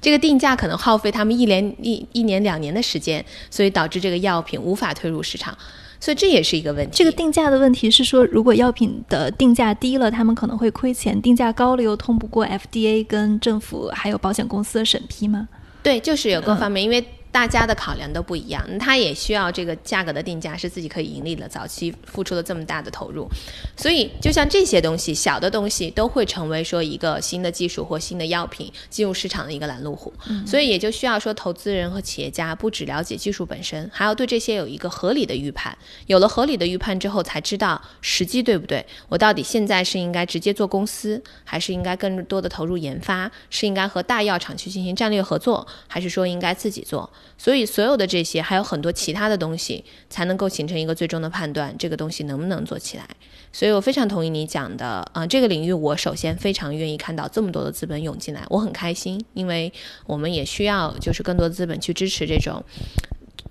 [0.00, 5.56] 这个定价可能耗费他们一连一一年两年的时间，所以导致这个药品无法推入市场，
[6.00, 6.90] 所以这也是一个问题。
[6.96, 15.48] 这个定价的问题是说，如果药品的定价低了，他们可能会亏钱；定价高了又通不过 FDA 跟政府还有保险公司的审批吗？
[15.84, 17.06] 对，就是有各方面，因为。
[17.34, 21.48] 大家的考量都不一样，他也需要这个价格的定价是自己可以盈利的。
[21.48, 23.28] 早期付出了这么大的投入，
[23.76, 30.14] 所以就像这些东西，小的东西都会成为说一个新的技术或新的药品进入市场的一个拦路虎。
[30.46, 35.76] 所以也就需要说，投资人和企业家不只了解技术本身，还要对这些有一个合理的预判。
[36.06, 38.86] 有了合理的预判之后，才知道时机对不对。
[39.08, 43.28] 我到底现在是应该直接做公司，还是应该更多的投入研发？
[43.50, 47.10] 是应该和大药厂去进行战略合作，还是说应该自己做？
[47.36, 53.04] 所以，所有的这些还有很多其他的东西，才能够形成一个最终的判断，这个东西能不能做起来。
[53.52, 59.72] 所以我非常同意你讲的，啊，这个领域我首先非常愿意看到这么多的资本涌进来，我很开心，因为
[60.06, 62.62] 我们也需要就是更多的资本去支持这种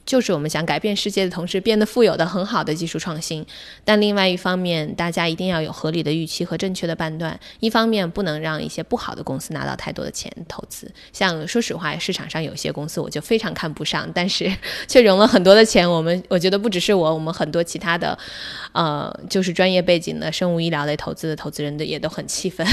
[0.05, 3.45] 就是我们想改变世界的同时变得富有的很好的技术创新。
[3.85, 7.39] 但另外一方面，大家一定要有合理的预期和正确的判断。
[7.59, 10.91] 一方面不能让一些不好的公司拿到太多的钱投资。
[11.11, 14.51] 像说实话，市场上有些公司我就非常看不上，但是
[14.87, 15.89] 却融了很多的钱。
[15.89, 18.17] 我们我觉得不只是我，我们很多其他的，
[18.73, 22.65] 呃，就是专业背景的生物医疗类投资的投资人的也都很气愤。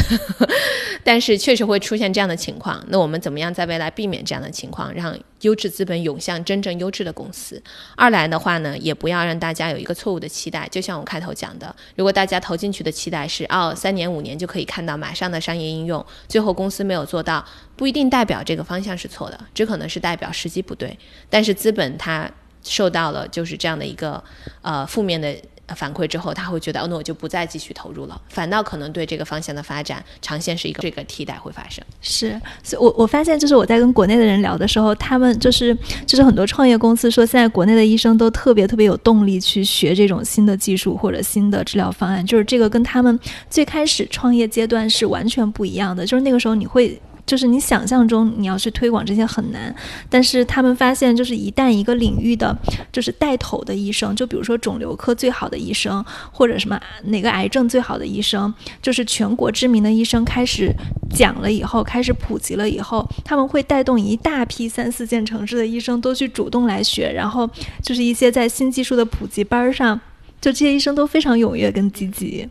[1.05, 2.85] 但是确实会出现这样的情况。
[2.89, 7.63] 那我们怎么样在未来避免这样的情况，让优质资本涌向真正优质的公司？
[7.97, 10.69] 二来的话呢，也不要让大家有一个错误的期待。
[10.71, 17.45] 就像我开头讲的，如果大家投进去的期待是哦，三年五年就可以看到马上的商业应用，最后公司没有做到，
[17.77, 20.99] 不一定代表这个方向是错的，只可能是代表时机不对。
[21.29, 22.31] 但是资本它
[22.63, 24.23] 受到了就是这样的一个
[24.63, 25.35] 呃负面的。
[25.75, 31.85] 反馈之后，他会觉得哦，那我就不再继续投入了，反倒可能对这个方向的发展长线是一个这个替代会发生。
[32.01, 43.19] 是，所以我我发现就是我在跟国内的人聊的时候，他们就是就是很多创业公司说，现在国内的医生都特别特别有动力去学这种新的技术或者新的治疗方案，就是这个跟他们
[43.49, 47.01] 最开始创业阶段是完全不一样的，就是那个时候你会。
[47.31, 49.73] 就是你想象中你要去推广这些很难，
[50.09, 52.59] 但是他们发现，就是一旦一个领域的
[52.91, 58.53] 就是带头的医生，就比如说肿瘤科最好的医生，或者什么哪个癌症最好的医生，
[58.83, 60.75] 就是全国知名的医生开始
[61.15, 67.49] 讲了以后，开始普及了以后，他们会带动一大批三四线城市的医生都去主动来学，然后
[67.81, 70.01] 就是一些在新技术的普及班上，
[70.41, 72.49] 就这些医生都非常踊跃跟积极。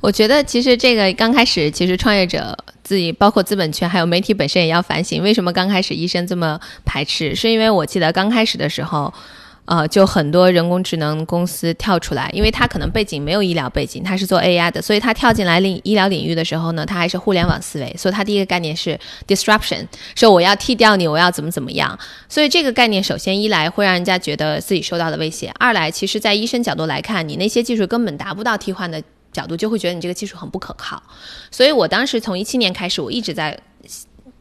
[0.00, 7.34] 我觉得其实这个刚开始，其实创业者自己，包括资本圈，还有媒体本身也要反省，为什么刚开始医生这么排斥？
[7.34, 9.12] 是因为我记得刚开始的时候，
[9.64, 18.96] 呃，就很多人工智能公司跳出来，因为他可能背景没有医疗背景，他是做 AI 的，所以他跳进来领医疗领域的时候呢，他还是互联网思维，所以他第一个概念是
[19.26, 19.84] disruption，
[20.14, 21.98] 说我要替掉你，我要怎么怎么样。
[22.28, 29.02] 所以这个概念首先一来会让人家觉得自己受到了威胁，二来其实在医生角度来看，你那些技术根本达不到替换的。
[29.32, 31.02] 角度就会觉得你这个技术很不可靠，
[31.50, 33.58] 所以我当时从一七年开始，我一直在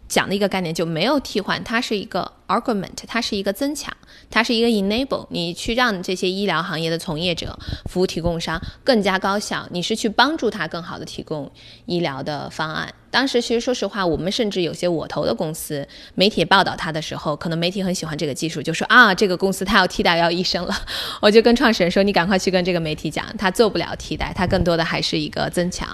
[0.08, 3.96] 讲的一个概念就没有替换，它是一个 argument，它是一个增强，
[4.30, 7.58] 它是一个 enable，你去让这些医疗行业的从业者、
[7.90, 11.52] 服务提供商更加高效，你是去帮助他更好的提供
[11.86, 12.94] 医疗的方案。
[13.10, 20.76] 当时其实说实话，我们甚至有些我投的公司，媒体报道他的时候，可能媒体很喜欢这个技术，就说啊，这个公司他要替代要医生了。
[21.22, 25.90] 我就跟创始人说，你赶快去跟这个媒体讲，他做不了替代，他更多的还是一个增强。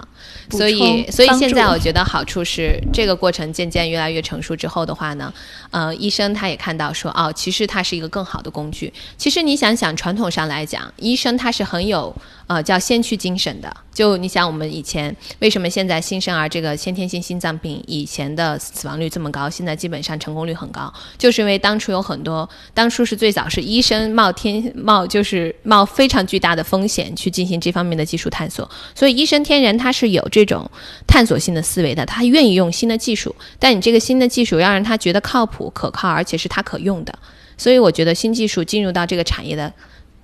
[0.50, 5.32] 所以，所以现在我觉得好处是，这个过程渐渐越来越成熟之后的话呢，
[5.70, 8.92] 呃，医生他他也看到说，哦，其实它是一个更好的工具。
[9.16, 12.14] 其实你想想，传统上来讲，医生他是很有。
[12.46, 30.70] 呃，叫先驱精神的，就你想，我们以前为什么现在新生儿这个先天性心脏病以前的死亡率这么高，现在基本上成功率很高，就是因为当初有很多，当初是最早是医生冒天冒就是冒非常巨大的风险去进行这方面的技术探索，所以医生天然他是有这种
[31.06, 37.18] 探索性的思维的，他愿意用新的技术，但你这个新的技术要让他觉得靠谱可靠，而且是他可用的，
[37.56, 39.72] 所以我觉得新技术进入到这个产业的。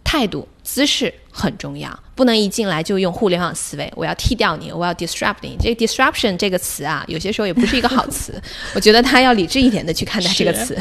[0.02, 3.92] 态度、姿势很重要，不能一进来就用互联网思维。
[3.94, 5.56] 我要剃掉你，我要 disrupt 你。
[5.60, 8.40] 这 disruption 这个词啊，有些时候也不是一个好词。
[8.74, 10.76] 我觉得他要理智一点的去看待这个词。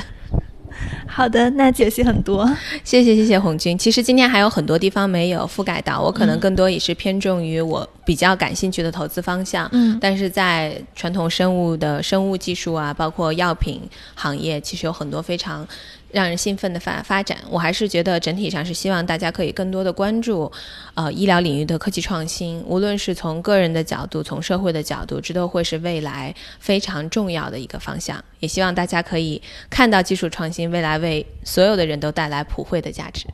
[1.06, 2.50] 好的，那解析很多，
[2.84, 3.78] 谢谢谢谢红军。
[3.78, 9.68] 其实今天还有很多地方没有覆盖到，我可能更多也是偏重于我比较感兴趣的投资方向。
[9.74, 13.82] 嗯，但是在传统生物的生物技术啊，包括药品
[14.16, 15.68] 行业，其实有很多非常。
[16.12, 20.52] 让人兴奋的发发展，我还是觉得整体上是希望大家可以更多的关注，
[20.96, 28.24] 呃，医疗领域的科技创新，无论是从个人的角度，从社会的角度，这都会是未来非常重要的一个方向。
[28.40, 33.28] 也希望大家可以看到技术创新未来为所有的人都带来普惠的价值。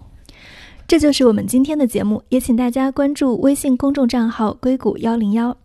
[0.88, 5.58] 这就是我们今天的节目，也请大家关注微信公众账号“硅谷幺零幺”。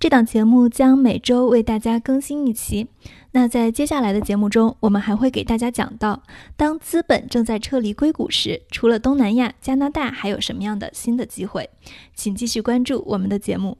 [0.00, 2.88] 这档节目将每周为大家更新一期。
[3.36, 6.22] 那在接下来的节目中，我们还会给大家讲到，
[6.56, 11.68] 当资本正在撤离硅谷时，除了东南亚、加拿大，还有什么样的新的机会？
[12.14, 13.76] 请继续关注我们的节目。